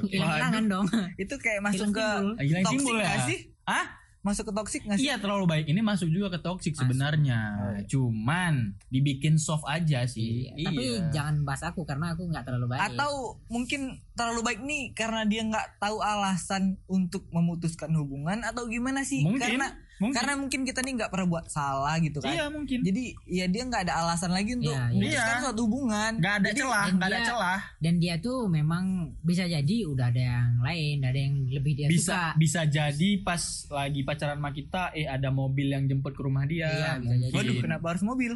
Oke. 0.00 0.08
Hilang-hilangan 0.10 0.64
dong. 0.66 0.86
itu 1.16 1.34
kayak 1.36 1.60
masuk 1.62 1.86
Hilang 1.86 1.92
ke. 1.92 2.08
Hilang 2.42 2.64
timbul 2.66 2.96
ya? 2.98 3.12
sih 3.22 3.38
Hah? 3.62 3.84
Masuk 4.26 4.50
ke 4.50 4.52
toxic 4.52 4.82
nggak 4.82 4.98
sih 4.98 5.06
Iya 5.06 5.16
terlalu 5.16 5.46
baik. 5.46 5.64
Ini 5.66 5.80
masuk 5.80 6.10
juga 6.10 6.34
ke 6.34 6.42
toxic 6.42 6.74
Masuk. 6.74 6.82
sebenarnya. 6.82 7.40
Oh, 7.54 7.70
iya. 7.72 7.86
Cuman 7.86 8.54
dibikin 8.90 9.38
soft 9.38 9.62
aja 9.64 10.02
sih. 10.04 10.50
Iya, 10.50 10.66
Tapi 10.66 10.84
jangan 11.14 11.46
bahas 11.46 11.62
aku 11.62 11.86
karena 11.86 12.10
aku 12.10 12.26
nggak 12.26 12.42
terlalu 12.42 12.66
baik. 12.68 12.82
atau 12.90 13.12
mungkin 13.46 14.02
terlalu 14.16 14.40
baik 14.42 14.60
nih 14.60 14.84
karena 14.90 15.22
dia 15.22 15.44
nggak 15.44 15.76
tahu 15.76 16.00
alasan 16.00 16.62
untuk 16.86 17.28
memutuskan 17.30 17.92
hubungan 17.92 18.40
atau 18.40 18.64
gimana 18.64 19.00
sih 19.02 19.20
mungkin. 19.20 19.38
karena 19.38 19.66
mungkin. 19.96 20.14
karena 20.14 20.32
mungkin 20.34 20.60
kita 20.62 20.80
nih 20.80 20.92
nggak 20.94 21.08
pernah 21.08 21.28
buat 21.30 21.46
salah 21.46 21.96
gitu 21.98 22.18
kan 22.18 22.28
iya 22.28 22.48
mungkin. 22.48 22.80
jadi 22.80 23.04
ya 23.24 23.46
dia 23.46 23.62
nggak 23.62 23.82
ada 23.84 23.94
alasan 23.98 24.28
lagi 24.30 24.52
untuk 24.54 24.68
Iya, 24.68 24.82
iya. 24.82 24.88
memutuskan 24.90 25.28
Iya. 25.30 25.42
suatu 25.42 25.60
hubungan 25.62 26.12
Gak 26.16 26.34
ada 26.34 26.48
Jadi, 26.48 26.58
celah, 26.58 26.84
dan 26.84 26.94
gak 26.94 27.06
ada 27.06 27.12
dia- 27.14 27.26
celah. 27.26 27.60
dan 27.78 27.94
dia 27.98 28.14
tuh 28.18 28.38
memang 28.46 28.84
bisa 29.20 29.44
jadi 29.44 29.76
udah 29.86 30.06
ada 30.06 30.22
yang 30.22 30.50
lain, 30.58 30.96
ada 31.02 31.18
yang 31.18 31.34
lebih 31.46 31.72
dia 31.74 31.86
Bisa 31.86 32.02
suka. 32.02 32.22
bisa 32.36 32.60
jadi 32.64 33.10
pas 33.20 33.42
lagi 33.70 34.00
pacaran 34.02 34.36
sama 34.36 34.50
kita, 34.50 34.82
eh 34.92 35.06
ada 35.06 35.28
mobil 35.30 35.68
yang 35.68 35.84
jemput 35.84 36.12
ke 36.12 36.20
rumah 36.20 36.44
dia. 36.44 36.66
Iya, 36.66 36.90
bisa 36.98 37.12
jadi. 37.12 37.20
mungkin. 37.22 37.36
waduh 37.36 37.56
kenapa 37.60 37.86
harus 37.90 38.02
mobil 38.02 38.32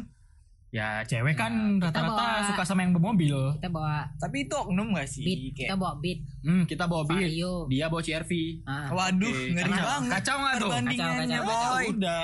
Ya 0.71 1.03
cewek 1.03 1.35
kan 1.35 1.51
kita 1.75 1.91
rata-rata 1.91 2.15
bawa- 2.17 2.47
suka 2.47 2.63
sama 2.63 2.79
yang 2.81 2.95
bermobil. 2.95 3.35
Kita 3.53 3.67
bawa 3.67 4.07
tapi 4.15 4.47
itu 4.47 4.55
oknum 4.55 4.95
gak 4.95 5.03
sih 5.05 5.19
beat, 5.21 5.39
kita 5.51 5.57
kayak 5.67 5.77
bawa 5.77 5.93
beat, 5.97 6.19
Hmm, 6.41 6.63
kita 6.63 6.83
bawa 6.85 7.03
beat. 7.03 7.27
Vario. 7.27 7.53
Dia 7.67 7.85
bawa 7.85 7.99
CRV. 7.99 8.31
Ah, 8.63 8.87
waduh 8.89 9.27
Oke, 9.27 9.51
ngeri 9.51 9.67
kacau. 9.69 9.83
banget 9.85 10.11
Kacau 10.13 10.35
nggak 10.37 10.53
tuh? 10.53 10.59
perbandingannya 10.63 11.27
Kacau, 11.37 11.43
kacau, 11.45 11.71
boy 11.73 11.85
udah 11.93 12.23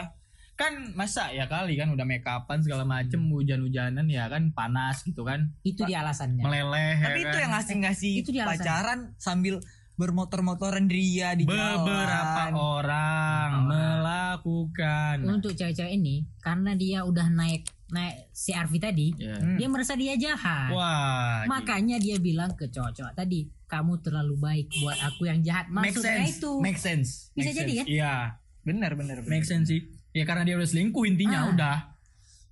kan 0.55 0.73
masa 0.91 1.29
ya 1.29 1.45
kali 1.45 1.75
kan 1.75 1.85
udah 1.87 2.01
make 2.01 2.25
upan 2.25 2.57
segala 2.57 2.81
macem 2.81 3.21
hujan-hujanan 3.21 4.07
ya 4.07 4.25
kan 4.25 4.49
panas 4.51 5.03
gitu 5.03 5.21
kan 5.21 5.53
itu 5.61 5.85
dia 5.85 6.01
alasannya. 6.01 6.41
meleleh 6.41 6.97
tapi 6.97 7.13
ya 7.15 7.21
itu 7.21 7.29
kan. 7.29 7.43
yang 7.43 7.51
ngasih-ngasih 7.53 8.13
Itu 8.17 8.29
dia 8.31 8.41
alasannya. 8.41 8.65
pacaran 8.65 8.99
sambil 9.17 9.61
bermotor-motoran 9.93 10.87
ria 10.87 11.33
di 11.33 11.43
jalan 11.43 11.77
beberapa 11.77 12.41
orang 12.53 13.49
Oh. 13.51 13.63
melakukan 13.67 15.17
Untuk 15.27 15.51
cewek-cewek 15.51 15.93
ini 15.93 16.25
karena 16.37 16.73
dia 16.73 17.01
udah 17.01 17.27
naik 17.27 17.69
naik 17.89 18.15
CRV 18.29 18.73
tadi, 18.77 19.07
Ya. 19.15 19.35
Hmm. 19.35 19.55
dia 19.55 19.67
merasa 19.67 19.93
dia 19.93 20.13
jahat. 20.13 20.69
wah 20.69 21.43
Makanya 21.45 21.95
dia 21.97 22.17
bilang 22.17 22.51
ke 22.51 22.67
cowok-cowok 22.67 23.13
tadi, 23.13 23.47
kamu 23.63 23.99
terlalu 23.99 24.35
baik 24.35 24.67
buat 24.77 24.99
aku 25.01 25.25
yang 25.25 25.39
jahat. 25.39 25.67
make 25.67 25.91
Maksudnya 25.91 26.19
sense 26.21 26.35
itu. 26.35 26.51
make 26.57 26.77
sense 26.77 27.09
Bisa 27.31 27.47
Make 27.47 27.57
jadi 27.57 27.63
sense. 27.69 27.79
kan? 27.79 27.85
iya 27.87 28.13
benar 28.61 28.91
benar 28.93 29.17
benar. 29.17 29.29
make 29.29 29.43
sense 29.43 29.67
sih 29.67 29.81
ya 30.11 30.23
karena 30.23 30.43
dia 30.43 30.55
udah 30.55 30.65
selingkuh 30.65 31.03
intinya 31.05 31.39
Ah. 31.41 31.49
udah 31.49 31.77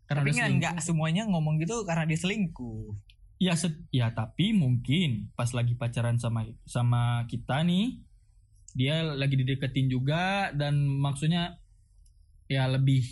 karena 0.05 0.15
tapi 0.17 0.29
udah 0.29 0.33
kan 0.33 0.43
selingkuh 0.45 0.59
nggak 0.61 0.75
semuanya 0.79 1.23
ngomong 1.25 1.55
gitu 1.57 1.83
karena 1.83 2.03
dia 2.05 2.15
selingkuh 2.15 2.95
ya 3.35 3.53
set- 3.53 3.83
ya 3.89 4.07
tapi 4.09 4.53
mungkin 4.53 5.27
pas 5.33 5.51
lagi 5.51 5.73
pacaran 5.73 6.15
sama 6.15 6.47
sama 6.63 7.03
kita 7.25 7.59
nih 7.61 7.99
dia 8.71 9.03
lagi 9.03 9.35
dideketin 9.35 9.87
juga 9.87 10.23
dan 10.51 10.79
maksudnya 10.79 11.59
ya 12.45 12.63
lebih 12.65 13.03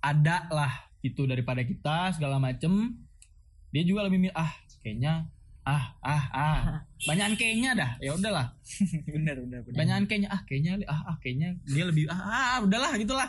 ada 0.00 0.48
lah 0.48 0.87
itu 1.00 1.22
daripada 1.24 1.62
kita 1.62 2.12
segala 2.14 2.42
macem 2.42 2.98
dia 3.70 3.82
juga 3.84 4.08
lebih 4.08 4.18
milih 4.28 4.34
ah 4.34 4.50
kayaknya 4.80 5.28
ah 5.62 5.92
ah 6.00 6.24
ah. 6.32 6.60
Banyakan 7.08 7.36
kayaknya 7.36 7.70
dah 7.76 7.90
ya 8.00 8.16
udahlah. 8.16 8.46
Benar 9.14 9.36
benar 9.44 9.60
benar 9.62 9.76
banyakan 9.76 10.04
kayaknya 10.08 10.28
ah 10.32 10.40
kayaknya 10.48 10.72
ah 10.88 11.00
ah 11.12 11.16
kayaknya 11.20 11.48
dia 11.68 11.84
lebih 11.84 12.08
ah, 12.08 12.16
ah 12.18 12.56
udahlah 12.64 12.96
gitulah. 12.96 13.28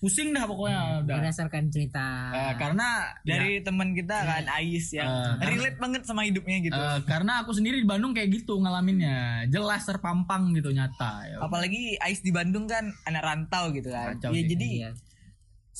Pusing 0.00 0.32
dah 0.32 0.48
pokoknya 0.48 1.04
udah. 1.04 1.16
Berdasarkan 1.20 1.68
cerita. 1.68 2.32
Eh, 2.32 2.52
karena 2.56 3.12
dari 3.20 3.60
teman 3.60 3.92
kita 3.92 4.16
kan 4.16 4.48
Ais 4.48 4.96
yang 4.96 5.36
Eh, 5.36 5.44
relate 5.44 5.76
banget 5.76 6.08
sama 6.08 6.24
hidupnya 6.24 6.56
gitu. 6.64 6.72
Eh, 6.72 7.04
karena 7.04 7.44
aku 7.44 7.52
sendiri 7.52 7.76
di 7.76 7.84
Bandung 7.84 8.16
kayak 8.16 8.32
gitu 8.32 8.56
ngalaminnya. 8.56 9.44
Jelas 9.52 9.84
terpampang 9.84 10.56
gitu 10.56 10.72
nyata 10.72 11.28
ya. 11.28 11.36
apalagi 11.44 12.00
Ais 12.00 12.24
di 12.24 12.32
Bandung 12.32 12.64
kan 12.64 12.88
anak 13.04 13.20
rantau 13.20 13.76
gitu 13.76 13.92
kan. 13.92 14.16
Kacau 14.16 14.32
ya 14.32 14.40
sih. 14.40 14.48
jadi 14.56 14.68
Iya. 14.88 14.90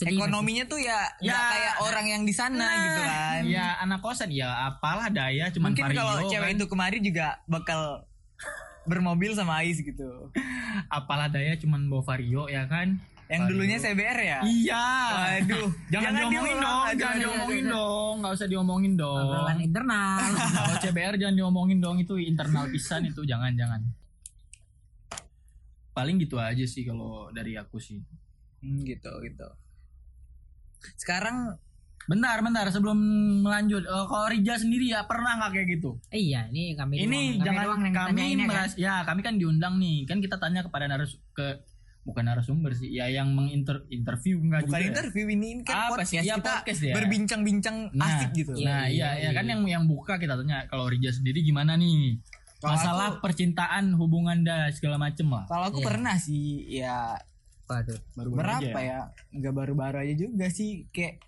Sedih 0.01 0.17
ekonominya 0.17 0.65
tuh 0.65 0.79
ya 0.79 0.97
nggak 1.15 1.29
Ya. 1.37 1.51
kayak 1.51 1.75
orang 1.83 2.07
yang 2.09 2.23
di 2.23 2.33
sana 2.33 2.57
Nah, 2.59 2.73
gitu 2.81 3.01
kan 3.03 3.41
ya 3.47 3.67
anak 3.79 4.01
kosan 4.01 4.31
ya 4.31 4.49
apalah 4.67 5.09
daya 5.09 5.49
cuman 5.51 5.71
mungkin 5.71 5.85
kalau 5.91 6.25
cewek 6.25 6.41
kan. 6.47 6.57
itu 6.57 6.67
kemari 6.67 6.99
juga 6.99 7.27
bakal 7.45 8.09
bermobil 8.83 9.33
sama 9.33 9.61
Ais 9.61 9.77
gitu 9.79 10.33
apalah 10.89 11.29
daya 11.29 11.53
cuman 11.55 11.85
bawa 11.87 12.01
vario 12.03 12.49
ya 12.49 12.65
kan 12.65 12.97
yang 13.29 13.45
Vario. 13.45 13.53
dulunya 13.55 13.77
CBR 13.77 14.19
ya 14.19 14.39
iya 14.43 14.87
Waduh, 15.39 15.69
jangan, 15.93 16.11
diomongin 16.17 16.33
diulang. 16.51 16.65
dong 16.65 16.83
Aduh, 16.83 16.97
jangan 16.97 17.13
aduh, 17.13 17.21
diomongin 17.23 17.61
aduh. 17.61 17.71
dong 17.71 18.15
nggak 18.19 18.33
usah 18.35 18.49
diomongin 18.49 18.93
dong 18.97 19.21
Obrolan 19.23 19.59
internal. 19.61 20.19
kalau 20.57 20.77
CBR 20.81 21.15
jangan 21.15 21.37
diomongin 21.37 21.79
dong 21.79 21.97
itu 21.99 22.15
internal 22.17 22.65
pisan 22.67 23.05
itu 23.05 23.21
jangan 23.23 23.53
jangan 23.53 23.81
paling 25.93 26.17
gitu 26.17 26.41
aja 26.41 26.65
sih 26.65 26.83
kalau 26.83 27.29
dari 27.31 27.55
aku 27.55 27.77
sih 27.77 28.01
Hmm, 28.59 28.81
gitu 28.83 29.09
gitu 29.23 29.49
sekarang 30.95 31.57
bentar 32.03 32.41
bentar 32.41 32.67
sebelum 32.69 32.99
melanjut 33.41 33.83
Eh, 33.83 34.05
kalau 34.05 34.27
Rija 34.27 34.57
sendiri 34.57 34.89
ya 34.89 35.05
pernah 35.05 35.37
nggak 35.37 35.51
kayak 35.53 35.69
gitu 35.71 35.91
iya, 36.11 36.47
ini 36.47 36.75
kami 36.75 36.99
ini 36.99 37.07
doang, 37.07 37.15
kami 37.31 37.47
jangan 37.47 37.63
doang 37.63 37.81
yang 37.81 37.95
kami 37.95 38.09
tanyain 38.11 38.37
ya 38.37 38.47
kan? 38.49 38.69
ya 38.75 38.95
kami 39.05 39.21
kan 39.21 39.35
diundang 39.37 39.75
nih 39.77 39.99
kan 40.05 40.19
kita 40.19 40.37
tanya 40.37 40.61
kepada 40.61 40.85
narus 40.87 41.17
ke 41.31 41.63
bukan 42.01 42.25
narasumber 42.25 42.73
sih 42.73 42.91
ya 42.91 43.07
yang 43.07 43.31
menginter 43.31 43.85
interview 43.89 44.41
enggak 44.41 44.65
bukan 44.65 44.73
juga 44.73 44.81
ya? 44.81 44.89
interview 44.91 45.25
ini 45.29 45.47
ini 45.53 45.63
kan 45.63 45.77
Apa 45.77 45.89
podcast 45.93 46.11
sih? 46.11 46.17
Ya, 46.19 46.35
kita 46.35 46.51
podcast 46.57 46.81
ya. 46.83 46.95
berbincang-bincang 46.97 47.77
Nah, 47.93 48.07
asik 48.11 48.31
gitu 48.35 48.53
Iya, 48.55 48.65
nah 48.67 48.83
iya 48.89 49.09
iya, 49.15 49.23
ya 49.23 49.31
kan 49.31 49.45
iya. 49.45 49.53
yang 49.53 49.61
yang 49.69 49.85
buka 49.85 50.17
kita 50.17 50.35
tanya 50.35 50.65
kalau 50.67 50.89
Rija 50.89 51.13
sendiri 51.13 51.41
gimana 51.41 51.77
nih 51.77 52.19
Kalau 52.59 52.73
masalah 52.75 53.07
aku- 53.15 53.21
percintaan 53.23 53.95
hubungan 53.95 54.41
dah 54.41 54.69
segala 54.71 54.97
macem 54.97 55.29
lah 55.29 55.45
kalau 55.45 55.69
aku 55.69 55.79
Iya. 55.79 55.87
pernah 55.87 56.15
sih 56.17 56.45
ya 56.75 57.15
Waduh. 57.71 57.99
baru-baru 58.13 58.43
aja 58.43 58.59
berapa 58.61 58.81
ya? 58.81 59.01
nggak 59.33 59.55
baru-baru 59.55 59.97
aja 60.03 60.15
juga 60.17 60.47
sih 60.49 60.91
kayak 60.91 61.23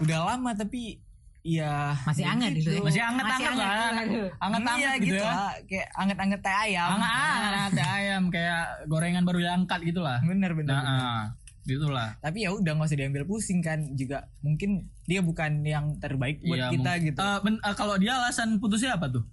udah 0.00 0.18
lama 0.26 0.50
tapi 0.54 0.96
ya 1.40 1.96
Masih 2.04 2.20
ya 2.20 2.28
hangat 2.30 2.52
itu 2.54 2.68
ya? 2.70 2.80
masih 2.80 3.02
anget-anget 3.02 3.40
Masih 3.46 3.56
lah. 3.56 3.68
hangat, 3.70 3.92
aduh. 4.02 4.28
anget-anget 4.38 4.80
Iya, 4.80 4.92
gitu, 5.00 5.16
ya 5.16 5.24
lah. 5.26 5.52
kayak 5.64 5.88
anget-anget 5.94 6.40
teh 6.40 6.54
ayam. 6.54 6.88
Anget-anget 6.90 7.72
ayam. 7.86 8.22
Kayak 8.28 8.62
gorengan 8.86 9.24
baru 9.24 9.38
diangkat 9.40 9.80
gitu 9.82 10.00
lah. 10.00 10.18
Bener 10.20 10.52
bener, 10.52 10.68
nah 10.68 10.80
bener. 10.82 11.00
ah. 11.00 11.24
gitulah. 11.62 12.08
Tapi 12.18 12.38
ya 12.40 12.50
udah 12.50 12.72
nggak 12.74 12.88
usah 12.88 12.98
diambil 12.98 13.24
pusing 13.24 13.60
kan. 13.60 13.88
Juga 13.94 14.28
mungkin 14.40 14.70
dia 15.04 15.20
bukan 15.20 15.60
yang 15.62 15.96
terbaik 15.96 16.40
buat 16.42 16.56
Iya, 16.58 16.68
kita 16.70 16.92
gitu. 17.02 17.18
Ben- 17.40 17.56
eh, 17.58 17.74
kalau 17.74 17.96
dia 17.96 18.16
alasan 18.16 18.56
putusnya 18.56 18.96
apa 18.96 19.08
tuh 19.08 19.24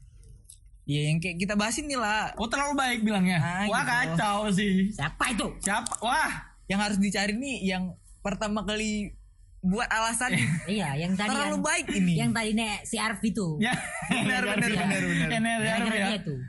ya 0.88 1.02
yang 1.06 1.20
kayak 1.20 1.38
kita 1.38 1.54
bahas 1.54 1.76
ini 1.76 1.94
lah 1.94 2.32
oh 2.34 2.48
terlalu 2.48 2.74
baik 2.74 3.00
bilangnya 3.04 3.38
Ah, 3.38 3.68
wah 3.68 3.84
gitu. 3.84 3.92
kacau 4.16 4.38
sih 4.50 4.88
Siapa 4.90 5.24
itu? 5.30 5.48
siapa 5.60 5.94
wah 6.00 6.32
yang 6.66 6.80
harus 6.80 6.96
dicari 6.96 7.36
nih 7.36 7.68
yang 7.68 7.92
pertama 8.20 8.64
kali 8.64 9.12
buat 9.60 9.84
alasan 9.86 10.32
Iya, 10.70 10.96
yang 10.98 11.12
tadi 11.14 11.28
terlalu 11.28 11.54
yang, 11.54 11.64
baik 11.66 11.86
ini 11.92 12.14
yang 12.16 12.32
tadi 12.32 12.52
nek 12.54 12.84
si 12.84 12.96
Arfi 12.96 13.30
tuh. 13.32 13.60
ya 13.66 13.76
benar 14.08 14.44
benar 14.48 14.70
Iya. 14.70 15.28
benar 15.28 15.58
benar 15.60 15.92
ya. 15.92 16.08
dia 16.08 16.20
tuh. 16.24 16.40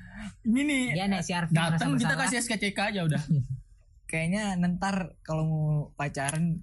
ini 0.44 0.60
nih 0.62 0.84
Dia 0.94 1.06
nek 1.08 1.22
si 1.22 1.32
Arfi 1.32 1.52
datang 1.52 1.98
kita 1.98 2.14
kasih 2.14 2.36
SKCK 2.38 2.78
aja 2.94 3.00
udah 3.04 3.22
kayaknya 4.10 4.54
nentar 4.54 5.18
kalau 5.20 5.44
mau 5.44 5.66
pacaran 5.92 6.62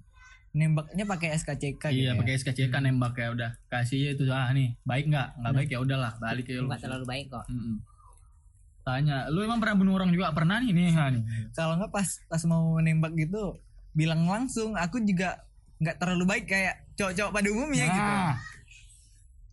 nembaknya 0.56 1.04
pakai 1.04 1.36
SKCK 1.36 1.92
gitu 1.92 2.00
iya 2.00 2.16
ya. 2.16 2.18
pakai 2.18 2.32
SKCK 2.40 2.74
nembak 2.80 3.12
ya 3.20 3.28
udah. 3.36 3.50
Kasih 3.68 4.16
itu 4.16 4.24
ah 4.32 4.48
nih 4.56 4.72
baik 4.88 5.12
nggak? 5.12 5.28
Nggak 5.44 5.52
baik 5.52 5.68
ya 5.68 5.78
udahlah 5.84 6.12
balik 6.16 6.48
ya 6.48 6.64
lu. 6.64 6.72
Enggak 6.72 6.82
terlalu 6.88 7.04
baik 7.04 7.26
kok. 7.28 7.44
Mm-mm. 7.52 7.76
tanya 8.86 9.26
lu 9.34 9.42
emang 9.42 9.58
pernah 9.58 9.76
bunuh 9.76 9.98
orang 9.98 10.14
juga? 10.14 10.32
Pernah 10.32 10.62
nih 10.64 10.72
nih 10.72 10.94
nih. 10.94 11.22
Kalau 11.52 11.76
nggak 11.76 11.92
pas 11.92 12.08
pas 12.30 12.42
mau 12.48 12.80
nembak 12.80 13.12
gitu 13.18 13.60
bilang 13.92 14.24
langsung 14.24 14.78
aku 14.78 15.02
juga 15.04 15.44
nggak 15.76 15.96
terlalu 16.00 16.24
baik 16.24 16.44
kayak 16.48 16.88
cowok-cowok 16.96 17.32
pada 17.36 17.48
umumnya 17.52 17.84
gitu. 17.84 18.12
Nah, 18.16 18.34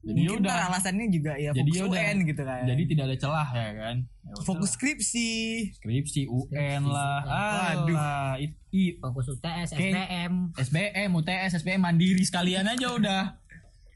jadi 0.04 0.20
mungkin 0.22 0.39
udah 0.42 0.56
alasannya 0.68 1.08
juga 1.10 1.34
ya 1.34 1.52
Jadi 1.52 1.63
fokus 1.66 1.80
yaudah. 1.80 2.04
UN 2.04 2.18
gitu 2.26 2.42
kan 2.44 2.63
jadi 2.66 2.84
tidak 2.86 3.04
ada 3.06 3.18
celah 3.18 3.48
ya 3.50 3.70
kan 3.74 3.96
Ya 4.24 4.34
fokus 4.42 4.66
lah. 4.66 4.76
skripsi 4.76 5.30
skripsi 5.74 6.22
UN 6.26 6.82
lah 6.86 7.20
Waduh. 7.22 7.96
alah 7.96 8.32
i, 8.36 8.46
i- 8.70 8.96
Fokus 8.96 9.26
UTS, 9.30 9.70
Oke. 9.70 9.89
SPM. 9.89 10.34
SBM 10.54 11.10
UTS 11.13 11.52
SBM 11.58 11.82
mandiri 11.82 12.22
sekalian 12.22 12.66
aja 12.66 12.88
udah 12.89 13.24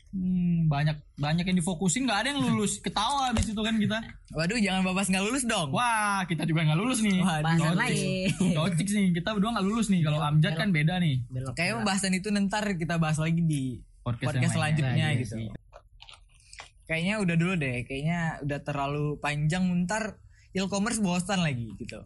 Hmm, 0.07 0.65
banyak 0.65 0.95
banyak 1.15 1.43
yang 1.43 1.57
difokusin 1.57 2.07
nggak 2.07 2.17
ada 2.17 2.27
yang 2.31 2.39
lulus 2.41 2.79
ketawa 2.79 3.27
habis 3.27 3.43
itu 3.45 3.59
kan 3.59 3.75
kita 3.75 3.99
waduh 4.31 4.55
jangan 4.55 4.81
babas 4.81 5.11
nggak 5.11 5.19
lulus 5.19 5.43
dong 5.43 5.67
wah 5.69 6.23
kita 6.23 6.41
juga 6.41 6.63
nggak 6.63 6.79
lulus 6.79 7.03
nih. 7.03 7.19
Bahasan 7.19 7.75
Cocik. 7.75 7.77
lain. 7.77 8.27
Cocik 8.55 8.87
nih 8.87 9.07
kita 9.13 9.29
berdua 9.29 9.51
nggak 9.51 9.67
lulus 9.67 9.87
nih 9.87 10.01
kalau 10.01 10.17
Amjad 10.21 10.55
kan 10.55 10.71
beda 10.71 10.97
nih 10.97 11.27
kayaknya 11.51 11.75
pembahasan 11.77 12.13
itu 12.13 12.27
ntar 12.31 12.65
kita 12.73 12.95
bahas 12.95 13.19
lagi 13.19 13.41
di 13.41 13.83
podcast, 13.99 14.31
podcast 14.31 14.53
selanjutnya 14.55 14.95
Iya 14.95 15.19
gitu 15.19 15.33
sih. 15.35 15.47
Kayaknya 16.87 17.19
udah 17.19 17.35
dulu 17.35 17.53
deh 17.55 17.83
kayaknya 17.83 18.19
udah 18.41 18.59
terlalu 18.61 19.05
panjang 19.17 19.63
ntar 19.83 20.17
e-commerce 20.49 20.97
bosan 20.97 21.39
lagi 21.39 21.67
gitu 21.75 21.99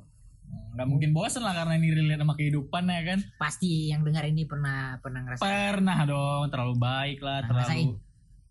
nggak 0.74 0.84
mungkin 0.84 1.12
bosen 1.12 1.40
lah 1.40 1.54
karena 1.54 1.74
ini 1.76 1.88
relate 1.94 2.20
sama 2.20 2.34
kehidupan 2.34 2.84
ya 2.84 3.02
kan 3.06 3.20
Pasti 3.38 3.88
yang 3.88 4.02
dengar 4.02 4.24
ini 4.24 4.44
pernah 4.44 4.98
pernah 4.98 5.22
ngerasa. 5.22 5.40
pernah 5.40 5.98
dong 6.04 6.44
terlalu 6.48 6.76
baik 6.76 7.20
lah 7.20 7.40
Nah, 7.40 7.48
terlalu 7.48 7.64
rasain. 7.64 7.90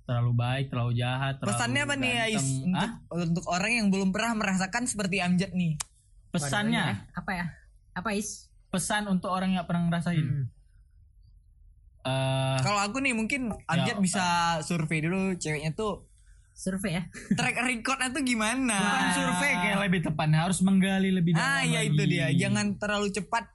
terlalu 0.03 0.33
baik 0.35 0.65
terlalu 0.69 0.93
jahat 0.97 1.35
terlalu 1.37 1.51
pesannya 1.53 1.81
apa 1.83 1.95
nih 1.95 2.15
Ais 2.19 2.47
untuk 2.63 2.91
untuk 3.11 3.45
orang 3.47 3.73
yang 3.75 3.87
belum 3.89 4.09
pernah 4.11 4.33
merasakan 4.35 4.83
seperti 4.85 5.17
Amjad 5.19 5.53
nih 5.53 5.77
pesannya 6.31 6.81
Waduh, 6.81 6.97
ya. 6.97 7.15
apa 7.15 7.31
ya? 7.33 7.47
Apa 7.93 8.11
is? 8.13 8.49
pesan 8.71 9.05
untuk 9.07 9.29
orang 9.29 9.51
yang 9.53 9.65
pernah 9.65 9.83
ngerasain 9.85 10.23
Hmm. 10.23 10.47
Eh, 12.01 12.57
kalau 12.59 12.81
aku 12.81 12.97
nih 12.99 13.13
mungkin 13.13 13.53
Amjad 13.67 13.97
Ya. 13.97 14.01
bisa 14.01 14.25
survei 14.63 15.05
dulu 15.05 15.37
ceweknya 15.37 15.75
tuh 15.75 16.09
Survei 16.61 16.93
ya. 16.93 17.03
track 17.41 17.57
recordnya 17.65 18.13
tuh 18.13 18.21
gimana 18.21 18.77
bukan 18.77 19.09
survei 19.17 19.53
kayak 19.65 19.79
lebih 19.89 20.01
tepatnya 20.05 20.39
harus 20.45 20.61
menggali 20.61 21.09
lebih 21.09 21.33
dalam 21.33 21.49
ah 21.49 21.65
ya 21.65 21.81
lagi. 21.81 21.97
itu 21.97 22.03
dia 22.05 22.27
jangan 22.37 22.77
terlalu 22.77 23.09
cepat 23.17 23.49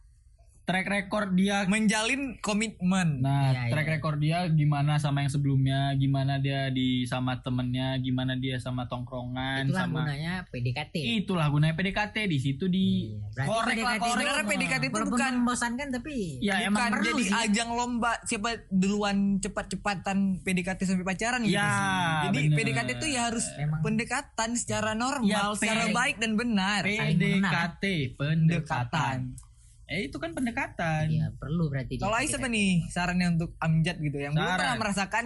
track 0.66 0.88
record 0.88 1.30
dia 1.32 1.62
menjalin 1.66 2.38
komitmen 2.40 3.22
Nah, 3.22 3.54
Iya, 3.54 3.70
track 3.70 3.86
iya. 3.86 3.94
record 3.96 4.18
dia 4.18 4.40
gimana 4.48 4.98
sama 4.98 5.22
yang 5.22 5.30
sebelumnya, 5.30 5.94
gimana 5.94 6.38
dia 6.38 6.68
di 6.68 7.06
sama 7.06 7.38
temennya, 7.38 7.96
gimana 7.98 8.34
dia 8.34 8.58
sama 8.58 8.86
tongkrongan, 8.86 9.66
Itulah 9.66 9.78
sama 9.80 10.02
gunanya 10.04 10.34
PDKT. 10.48 10.96
itulah 11.20 11.48
gunanya 11.48 11.74
PDKT 11.74 12.16
di 12.26 12.38
situ 12.38 12.66
di 12.66 12.86
Iya, 13.08 13.30
berarti 13.32 13.46
korek 13.48 13.56
lah 13.56 13.70
PDKT 13.70 13.94
itu- 13.96 14.02
korek. 14.02 14.14
Sebenarnya 14.18 14.46
PDKT 14.48 14.84
itu 14.84 15.00
bukan 15.08 15.32
membosankan 15.36 15.88
tapi 15.92 16.14
Ya 16.40 16.54
bukan 16.56 16.68
emang 16.68 16.86
perlu 16.92 17.06
jadi 17.08 17.24
sih. 17.24 17.34
ajang 17.46 17.70
lomba 17.72 18.12
siapa 18.24 18.50
duluan 18.68 19.18
cepat-cepatan 19.40 20.18
PDKT 20.42 20.80
sampai 20.84 21.06
pacaran 21.06 21.40
gitu 21.42 21.54
Ya, 21.54 21.62
sih. 21.64 21.86
Jadi 22.26 22.40
bener. 22.44 22.58
PDKT 22.58 22.90
itu 22.96 23.08
ya 23.08 23.22
harus 23.24 23.46
Memang. 23.56 23.80
pendekatan 23.82 24.50
secara 24.56 24.92
normal, 24.94 25.30
Ya, 25.30 25.54
secara 25.54 25.86
baik 25.88 26.18
dan 26.18 26.34
benar. 26.34 26.82
PDKT, 26.82 27.84
pendekatan. 28.16 29.38
Eh 29.86 30.10
itu 30.10 30.18
kan 30.18 30.34
pendekatan. 30.34 31.10
Iya 31.10 31.28
perlu 31.38 31.70
berarti. 31.70 32.02
Kalau 32.02 32.18
Ais 32.18 32.34
apa 32.34 32.50
nih 32.50 32.90
sarannya 32.90 33.38
untuk 33.38 33.54
Amjad 33.62 34.02
gitu 34.02 34.18
yang 34.18 34.34
belum 34.34 34.46
Saran. 34.46 34.60
pernah 34.60 34.78
merasakan 34.82 35.26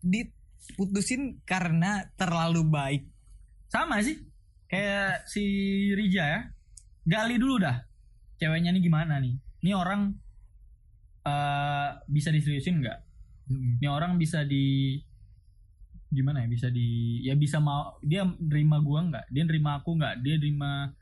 diputusin 0.00 1.44
karena 1.44 2.08
terlalu 2.16 2.64
baik. 2.64 3.02
Sama 3.68 4.00
sih. 4.00 4.20
Kayak 4.68 5.28
si 5.28 5.44
Rija 5.92 6.24
ya. 6.24 6.40
Gali 7.04 7.36
dulu 7.36 7.60
dah. 7.60 7.84
Ceweknya 8.40 8.72
nih 8.72 8.82
gimana 8.82 9.20
nih? 9.20 9.36
Ini 9.64 9.72
orang 9.76 10.16
eh 11.24 11.90
bisa 12.08 12.28
diseriusin 12.32 12.80
nggak? 12.80 13.00
Hmm. 13.44 13.76
ini 13.76 13.88
orang 13.92 14.16
bisa 14.16 14.40
di 14.40 14.96
gimana 16.08 16.46
ya 16.46 16.48
bisa 16.48 16.68
di 16.72 17.20
ya 17.26 17.34
bisa 17.36 17.60
mau 17.60 17.98
dia 18.00 18.24
nerima 18.24 18.80
gua 18.80 19.04
nggak 19.04 19.26
dia 19.28 19.42
nerima 19.44 19.82
aku 19.82 19.98
nggak 20.00 20.24
dia 20.24 20.40
nerima 20.40 20.94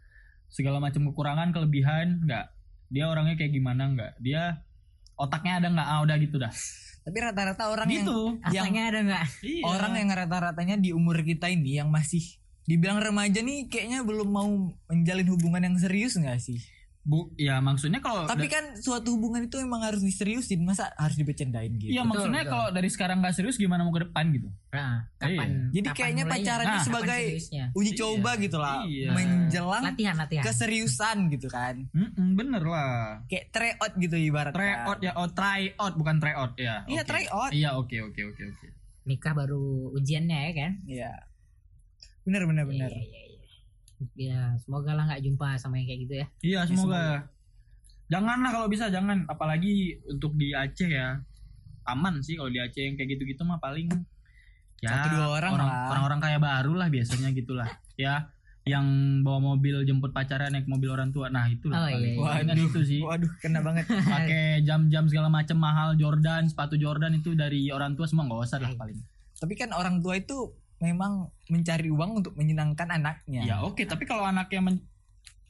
segala 0.49 0.83
macam 0.83 1.07
kekurangan 1.12 1.53
kelebihan 1.53 2.25
nggak 2.25 2.47
dia 2.93 3.09
orangnya 3.09 3.41
kayak 3.41 3.53
gimana 3.57 3.89
nggak 3.89 4.13
dia 4.21 4.61
otaknya 5.17 5.65
ada 5.65 5.69
nggak 5.73 5.89
ah 5.89 5.99
udah 6.05 6.17
gitu 6.21 6.37
dah 6.37 6.53
Tapi 7.03 7.19
rata-rata 7.19 7.67
orang 7.67 7.91
yang 7.91 8.07
gitu 8.07 8.19
yang 8.55 8.71
Asalnya 8.71 8.83
ada 8.95 9.01
nggak? 9.03 9.27
Iya. 9.43 9.63
orang 9.67 9.93
yang 9.99 10.09
rata-ratanya 10.15 10.77
di 10.79 10.95
umur 10.95 11.19
kita 11.27 11.51
ini 11.51 11.83
yang 11.83 11.91
masih 11.91 12.23
dibilang 12.63 13.03
remaja 13.03 13.43
nih 13.43 13.67
kayaknya 13.67 14.07
belum 14.07 14.29
mau 14.31 14.47
menjalin 14.87 15.27
hubungan 15.35 15.67
yang 15.67 15.77
serius 15.83 16.15
nggak 16.15 16.39
sih? 16.39 16.63
Bu 17.03 17.35
ya 17.35 17.59
maksudnya 17.59 17.99
kalau 17.99 18.25
Tapi 18.25 18.47
kan 18.47 18.79
suatu 18.79 19.12
hubungan 19.12 19.43
itu 19.43 19.59
emang 19.59 19.83
harus 19.83 19.99
diseriusin, 20.01 20.62
masa 20.62 20.87
harus 20.95 21.15
dibecandain 21.15 21.75
gitu? 21.75 21.91
Iya 21.91 22.03
maksudnya 22.03 22.43
kalau 22.45 22.71
dari 22.71 22.87
sekarang 22.87 23.19
nggak 23.19 23.35
serius 23.35 23.57
gimana 23.57 23.83
mau 23.83 23.91
ke 23.91 24.07
depan 24.07 24.31
gitu 24.31 24.47
Nah, 24.71 25.03
kapan? 25.17 25.69
Jadi 25.69 25.83
kapan 25.85 25.99
kayaknya 25.99 26.25
mulainya? 26.25 26.45
pacaran 26.47 26.67
Nah, 26.69 26.81
sebagai 26.81 27.23
uji 27.73 27.91
Iya. 27.91 27.99
coba 27.99 28.31
gitu 28.37 28.57
lah, 28.57 28.77
Iya. 28.85 29.11
menjelang 29.12 29.83
latihan 29.85 30.15
latihan. 30.17 30.45
keseriusan 30.45 31.17
gitu 31.29 31.47
kan. 31.47 31.75
Mm-mm, 31.91 32.29
bener 32.33 32.62
lah 32.62 33.27
Kayak 33.27 33.45
try 33.51 33.71
out 33.75 33.93
gitu 33.97 34.17
ibarat. 34.17 34.53
try 34.53 34.73
out 34.81 34.99
ya 34.99 35.12
oh 35.12 35.29
try 35.29 35.75
out 35.77 35.95
bukan 35.95 36.17
try 36.17 36.33
out 36.33 36.55
ya 36.55 36.87
Iya, 36.87 37.03
oke. 37.03 37.09
try 37.09 37.25
out. 37.29 37.51
iya 37.51 37.71
oke 37.75 37.97
oke 38.01 38.21
oke 38.25 38.43
oke 38.49 38.67
Nikah 39.03 39.35
baru 39.35 39.59
ujiannya 39.93 40.38
ya 40.41 40.53
kan? 40.57 40.73
Iya. 40.85 41.11
Bener 42.23 42.47
bener 42.47 42.62
bener. 42.65 42.87
Iya, 42.88 43.03
iya, 43.03 43.23
iya. 43.27 43.32
Ya, 44.12 44.55
semoga 44.57 44.93
lah 44.93 45.05
nggak 45.07 45.23
jumpa 45.23 45.57
sama 45.57 45.77
yang 45.77 45.87
kayak 45.87 46.01
gitu 46.01 46.15
ya. 46.15 46.27
Iya 46.41 46.61
semoga. 46.65 47.27
Janganlah 48.07 48.51
kalau 48.51 48.67
bisa 48.67 48.88
jangan. 48.88 49.25
Apalagi 49.27 49.73
untuk 50.07 50.35
di 50.35 50.53
Aceh 50.53 50.87
ya 50.87 51.21
aman 51.83 52.21
sih 52.21 52.35
kalau 52.35 52.47
di 52.47 52.59
Aceh 52.59 52.79
yang 52.81 52.95
kayak 52.95 53.11
gitu-gitu 53.12 53.43
mah 53.43 53.59
paling 53.59 53.91
ya 54.79 54.91
Satu 54.93 55.15
dua 55.17 55.27
orang 55.33 55.53
lah. 55.57 55.91
orang-orang 55.91 56.21
kaya 56.21 56.38
baru 56.38 56.73
lah 56.75 56.87
biasanya 56.87 57.31
gitulah. 57.31 57.67
ya 57.95 58.31
yang 58.62 58.87
bawa 59.21 59.43
mobil 59.49 59.83
jemput 59.83 60.11
pacarnya 60.11 60.47
naik 60.49 60.67
mobil 60.67 60.87
orang 60.88 61.11
tua. 61.11 61.27
Nah 61.27 61.47
itulah 61.47 61.77
Oh, 61.77 61.87
paling. 61.88 62.15
iya, 62.15 62.15
iya. 62.15 62.47
Waduh. 62.47 62.62
itu 62.62 62.81
sih. 62.85 63.01
Waduh, 63.03 63.31
kena 63.37 63.59
banget. 63.59 63.91
Pakai 64.07 64.62
jam-jam 64.62 65.05
segala 65.05 65.27
macam 65.27 65.59
mahal 65.59 65.95
Jordan, 65.95 66.47
sepatu 66.47 66.77
Jordan 66.77 67.11
itu 67.12 67.35
dari 67.35 67.67
orang 67.69 67.93
tua 67.93 68.07
semua 68.07 68.23
nggak 68.23 68.38
usah 68.41 68.59
lah 68.59 68.71
paling. 68.73 69.03
Tapi 69.35 69.55
kan 69.57 69.75
orang 69.75 69.99
tua 69.99 70.15
itu 70.15 70.55
memang 70.83 71.12
mencari 71.47 71.87
uang 71.88 72.11
untuk 72.18 72.35
menyenangkan 72.35 72.90
anaknya. 72.90 73.47
Ya 73.47 73.57
oke, 73.62 73.87
tapi 73.87 74.03
kalau 74.03 74.27
anaknya 74.27 74.59
men- 74.61 74.85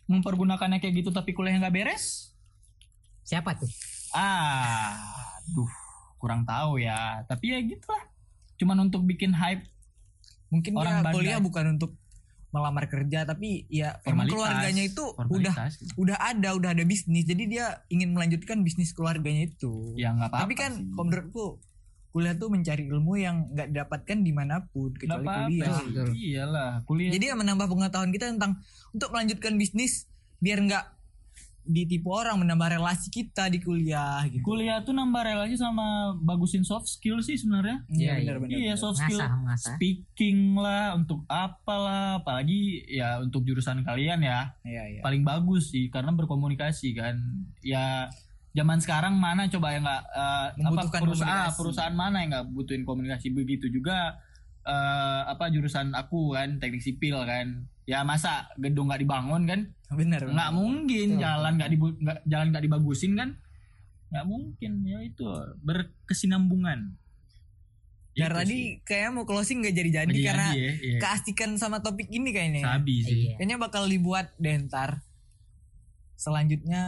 mempergunakannya 0.05 0.77
kayak 0.77 1.01
gitu 1.01 1.09
tapi 1.09 1.33
kuliahnya 1.33 1.64
nggak 1.64 1.75
beres, 1.75 2.37
Siapa 3.23 3.55
tuh? 3.55 3.71
Ah, 4.12 4.92
duh, 5.49 5.71
kurang 6.18 6.42
tahu 6.42 6.77
ya. 6.77 7.23
Tapi 7.25 7.55
ya 7.55 7.59
gitulah. 7.62 8.03
Cuman 8.59 8.83
untuk 8.83 9.03
bikin 9.03 9.33
hype 9.33 9.62
Mungkin 10.51 10.77
Orang 10.77 11.01
bandar. 11.01 11.16
kuliah 11.16 11.40
bukan 11.40 11.64
untuk 11.73 11.97
melamar 12.53 12.85
kerja 12.85 13.25
tapi 13.25 13.64
ya 13.73 13.97
formalitas. 14.05 14.37
keluarganya 14.37 14.85
itu 14.85 15.01
udah 15.16 15.55
Formalitas. 15.57 15.73
udah 15.97 16.16
ada 16.21 16.53
udah 16.53 16.77
ada 16.77 16.85
bisnis 16.85 17.25
jadi 17.25 17.42
dia 17.49 17.66
ingin 17.88 18.12
melanjutkan 18.12 18.61
bisnis 18.61 18.92
keluarganya 18.92 19.49
itu 19.49 19.97
ya 19.97 20.12
nggak 20.12 20.29
apa-apa. 20.29 20.45
tapi 20.45 20.55
kan 20.55 20.73
kalau 20.92 21.05
menurutku 21.09 21.45
kuliah 22.12 22.37
tuh 22.37 22.53
mencari 22.53 22.85
ilmu 22.87 23.16
yang 23.16 23.48
nggak 23.57 23.72
didapatkan 23.72 24.18
di 24.20 24.33
mana 24.37 24.68
pun 24.68 24.92
kecuali 24.92 25.25
apa-apa 25.25 25.48
kuliah. 25.48 26.12
Iyalah, 26.12 26.72
kuliah. 26.85 27.12
jadi 27.16 27.25
ya 27.33 27.35
menambah 27.40 27.66
pengetahuan 27.72 28.12
kita 28.12 28.29
tentang 28.37 28.61
untuk 28.92 29.09
melanjutkan 29.16 29.57
bisnis 29.57 30.05
biar 30.37 30.61
nggak 30.61 30.85
ditipu 31.62 32.11
orang 32.11 32.42
menambah 32.42 32.75
relasi 32.75 33.07
kita 33.07 33.46
di 33.46 33.62
kuliah 33.62 34.27
gitu 34.27 34.42
kuliah 34.42 34.83
tuh 34.83 34.90
nambah 34.98 35.22
relasi 35.22 35.55
sama 35.55 36.11
bagusin 36.18 36.66
soft 36.66 36.90
skill 36.90 37.22
sih 37.22 37.38
sebenarnya. 37.38 37.87
iya 37.87 38.18
Iya, 38.18 38.35
benar 38.35 38.37
benar 38.42 38.59
Iya, 38.59 38.75
soft 38.75 38.98
skill. 38.98 39.22
Ngasah, 39.22 39.31
ngasah. 39.46 39.75
Speaking 39.79 40.59
lah, 40.59 40.98
untuk 40.98 41.22
apalah, 41.31 42.18
apalagi 42.18 42.83
ya 42.90 43.22
untuk 43.22 43.46
jurusan 43.46 43.87
kalian 43.87 44.27
ya 44.27 44.59
iya 44.66 44.90
iya 44.90 45.01
paling 45.07 45.22
bagus 45.22 45.70
sih 45.70 45.87
karena 45.87 46.11
berkomunikasi 46.11 46.98
kan. 46.98 47.22
Ya 47.62 48.11
zaman 48.53 48.79
sekarang 48.85 49.17
mana 49.17 49.49
coba 49.49 49.73
yang 49.73 49.85
nggak 49.85 50.03
eh, 50.12 50.49
apa 50.69 50.83
perusahaan 51.01 51.49
komunikasi. 51.49 51.57
perusahaan 51.57 51.97
mana 51.97 52.17
yang 52.21 52.31
nggak 52.37 52.47
butuhin 52.53 52.85
komunikasi 52.85 53.33
begitu 53.33 53.73
juga 53.73 54.21
eh, 54.69 55.23
apa 55.29 55.49
jurusan 55.49 55.97
aku 55.97 56.37
kan 56.37 56.61
teknik 56.61 56.85
sipil 56.85 57.17
kan 57.25 57.65
ya 57.88 58.05
masa 58.07 58.53
gedung 58.61 58.93
nggak 58.93 59.03
dibangun 59.03 59.43
kan 59.49 59.61
benar 59.91 60.23
nggak 60.29 60.51
mungkin 60.55 61.09
Betul. 61.17 61.23
jalan 61.25 61.53
nggak 61.59 61.71
nggak 61.75 62.19
jalan 62.29 62.47
nggak 62.53 62.65
dibagusin 62.69 63.12
kan 63.19 63.31
nggak 64.12 64.27
mungkin 64.29 64.73
ya 64.85 64.99
itu 65.01 65.27
berkesinambungan 65.65 67.01
Ya 68.12 68.29
tadi 68.29 68.77
kayaknya 68.85 69.11
mau 69.17 69.25
closing 69.25 69.65
gak 69.65 69.73
jadi-jadi 69.73 70.12
Jadi 70.12 70.21
karena 70.21 70.49
ya, 70.53 70.73
iya. 70.85 70.99
keasikan 71.01 71.57
sama 71.57 71.81
topik 71.81 72.12
ini 72.12 72.29
kayaknya. 72.29 72.61
ya. 72.61 72.67
sabi 72.77 72.95
sih. 73.01 73.33
Kayaknya 73.41 73.57
bakal 73.57 73.88
dibuat 73.88 74.37
dentar. 74.37 75.01
Selanjutnya 76.23 76.83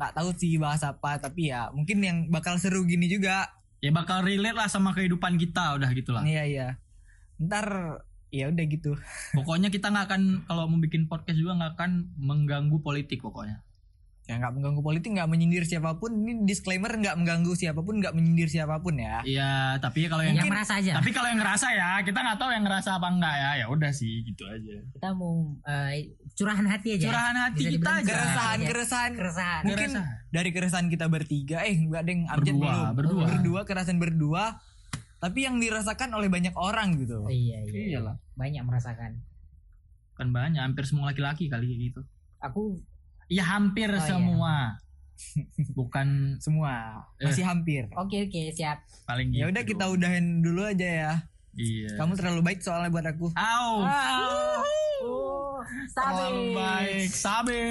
nggak 0.00 0.12
tahu 0.16 0.32
sih 0.40 0.56
bahas 0.56 0.80
apa 0.80 1.20
tapi 1.20 1.52
ya 1.52 1.68
mungkin 1.76 2.00
yang 2.00 2.18
bakal 2.32 2.56
seru 2.56 2.88
gini 2.88 3.06
juga. 3.06 3.52
ya 3.80 3.88
bakal 3.92 4.20
relate 4.20 4.56
lah 4.56 4.68
sama 4.68 4.92
kehidupan 4.92 5.40
kita 5.40 5.76
udah 5.76 5.88
gitulah 5.92 6.20
Iya 6.20 6.44
iya. 6.44 6.68
Ntar 7.40 8.00
ya 8.28 8.48
udah 8.48 8.64
gitu. 8.68 8.92
pokoknya 9.36 9.68
kita 9.68 9.88
nggak 9.88 10.06
akan 10.08 10.22
kalau 10.44 10.68
mau 10.68 10.76
bikin 10.78 11.08
podcast 11.08 11.36
juga 11.36 11.56
nggak 11.56 11.72
akan 11.80 11.90
mengganggu 12.16 12.76
politik 12.80 13.20
pokoknya 13.20 13.64
Ya 14.30 14.38
nggak 14.38 14.54
mengganggu 14.54 14.78
politik, 14.78 15.10
nggak 15.10 15.26
menyindir 15.26 15.66
siapa 15.66 15.98
pun. 15.98 16.14
Ini 16.14 16.46
disclaimer 16.46 16.86
nggak 16.88 17.18
mengganggu 17.18 17.50
siapa 17.52 17.82
pun, 17.82 17.98
nggak 17.98 18.14
menyindir 18.14 18.46
siapa 18.46 18.78
pun 18.78 18.94
ya. 18.94 19.18
Iya, 19.20 19.50
tapi 19.76 20.06
kalau 20.06 20.22
yang 20.22 20.38
yang 20.38 20.46
merasa 20.46 20.78
aja 20.78 20.94
tapi 20.94 21.10
kalau 21.10 21.26
yang 21.26 21.36
ngerasa 21.36 21.66
ya, 21.68 21.90
kita 22.00 22.14
nggak 22.16 22.38
tahu 22.38 22.50
yang 22.50 22.62
ngerasa 22.62 22.90
apa 22.94 23.08
enggak 23.10 23.34
ya. 23.34 23.50
Ya 23.56 23.66
udah 23.66 23.90
sih, 23.90 24.22
gitu 24.22 24.46
aja. 24.46 24.78
kita 24.88 25.08
mau 25.10 25.34
eh, 25.60 26.14
curahan 26.32 26.62
hati 26.64 26.88
aja 26.94 27.04
Curahan 27.04 27.36
hati 27.40 27.58
Bisa 27.58 27.70
kita 27.74 27.90
aja. 27.90 28.06
Keresahan, 28.06 28.56
Iya. 28.56 28.68
keresahan. 28.70 29.12
keresahan 29.12 29.62
Mungkin 29.66 29.90
Keresahan. 29.92 30.30
dari 30.30 30.50
keresahan 30.50 30.86
kita 30.86 31.06
bertiga, 31.06 31.58
eh 31.62 31.74
nggak 31.76 32.00
ada 32.00 32.10
yang 32.10 32.22
Amjad 32.24 32.38
Berdua, 32.54 32.70
belum. 32.70 32.94
berdua. 32.94 33.24
berdua, 33.26 33.60
keresahan 33.64 33.98
berdua. 33.98 34.44
Tapi 35.18 35.38
yang 35.42 35.58
dirasakan 35.58 36.14
oleh 36.14 36.30
banyak 36.30 36.54
orang 36.54 36.96
gitu. 36.96 37.26
iya 37.26 37.60
iya 37.60 37.98
Iyalah. 37.98 38.16
banyak 38.34 38.62
merasakan 38.62 39.20
Kan 40.14 40.28
banyak, 40.30 40.60
hampir 40.60 40.84
semua 40.84 41.08
laki-laki 41.08 41.48
kali 41.48 41.66
kayak 41.66 41.80
gitu. 41.82 42.00
aku 42.38 42.78
Ya 43.30 43.46
hampir 43.46 43.88
iya. 43.88 44.02
semua. 44.02 44.56
Bukan 45.78 46.40
Semua 46.40 47.04
masih 47.20 47.44
hampir. 47.44 47.86
oke 47.92 48.26
oke 48.26 48.42
siap 48.56 48.82
paling 49.04 49.30
gitu. 49.30 49.44
Ya 49.44 49.46
udah 49.52 49.62
kita 49.62 49.84
udahin 49.86 50.42
dulu 50.42 50.66
aja 50.66 50.88
ya. 50.88 51.12
Iya. 51.54 51.94
Kamu 51.98 52.18
terlalu 52.18 52.40
baik 52.42 52.60
soalnya 52.64 52.90
buat 52.90 53.06
aku. 53.06 53.26
Au. 53.36 53.74
oh 53.86 55.60
Terlalu 55.94 56.56
baik. 56.56 57.08
Sabi. 57.12 57.62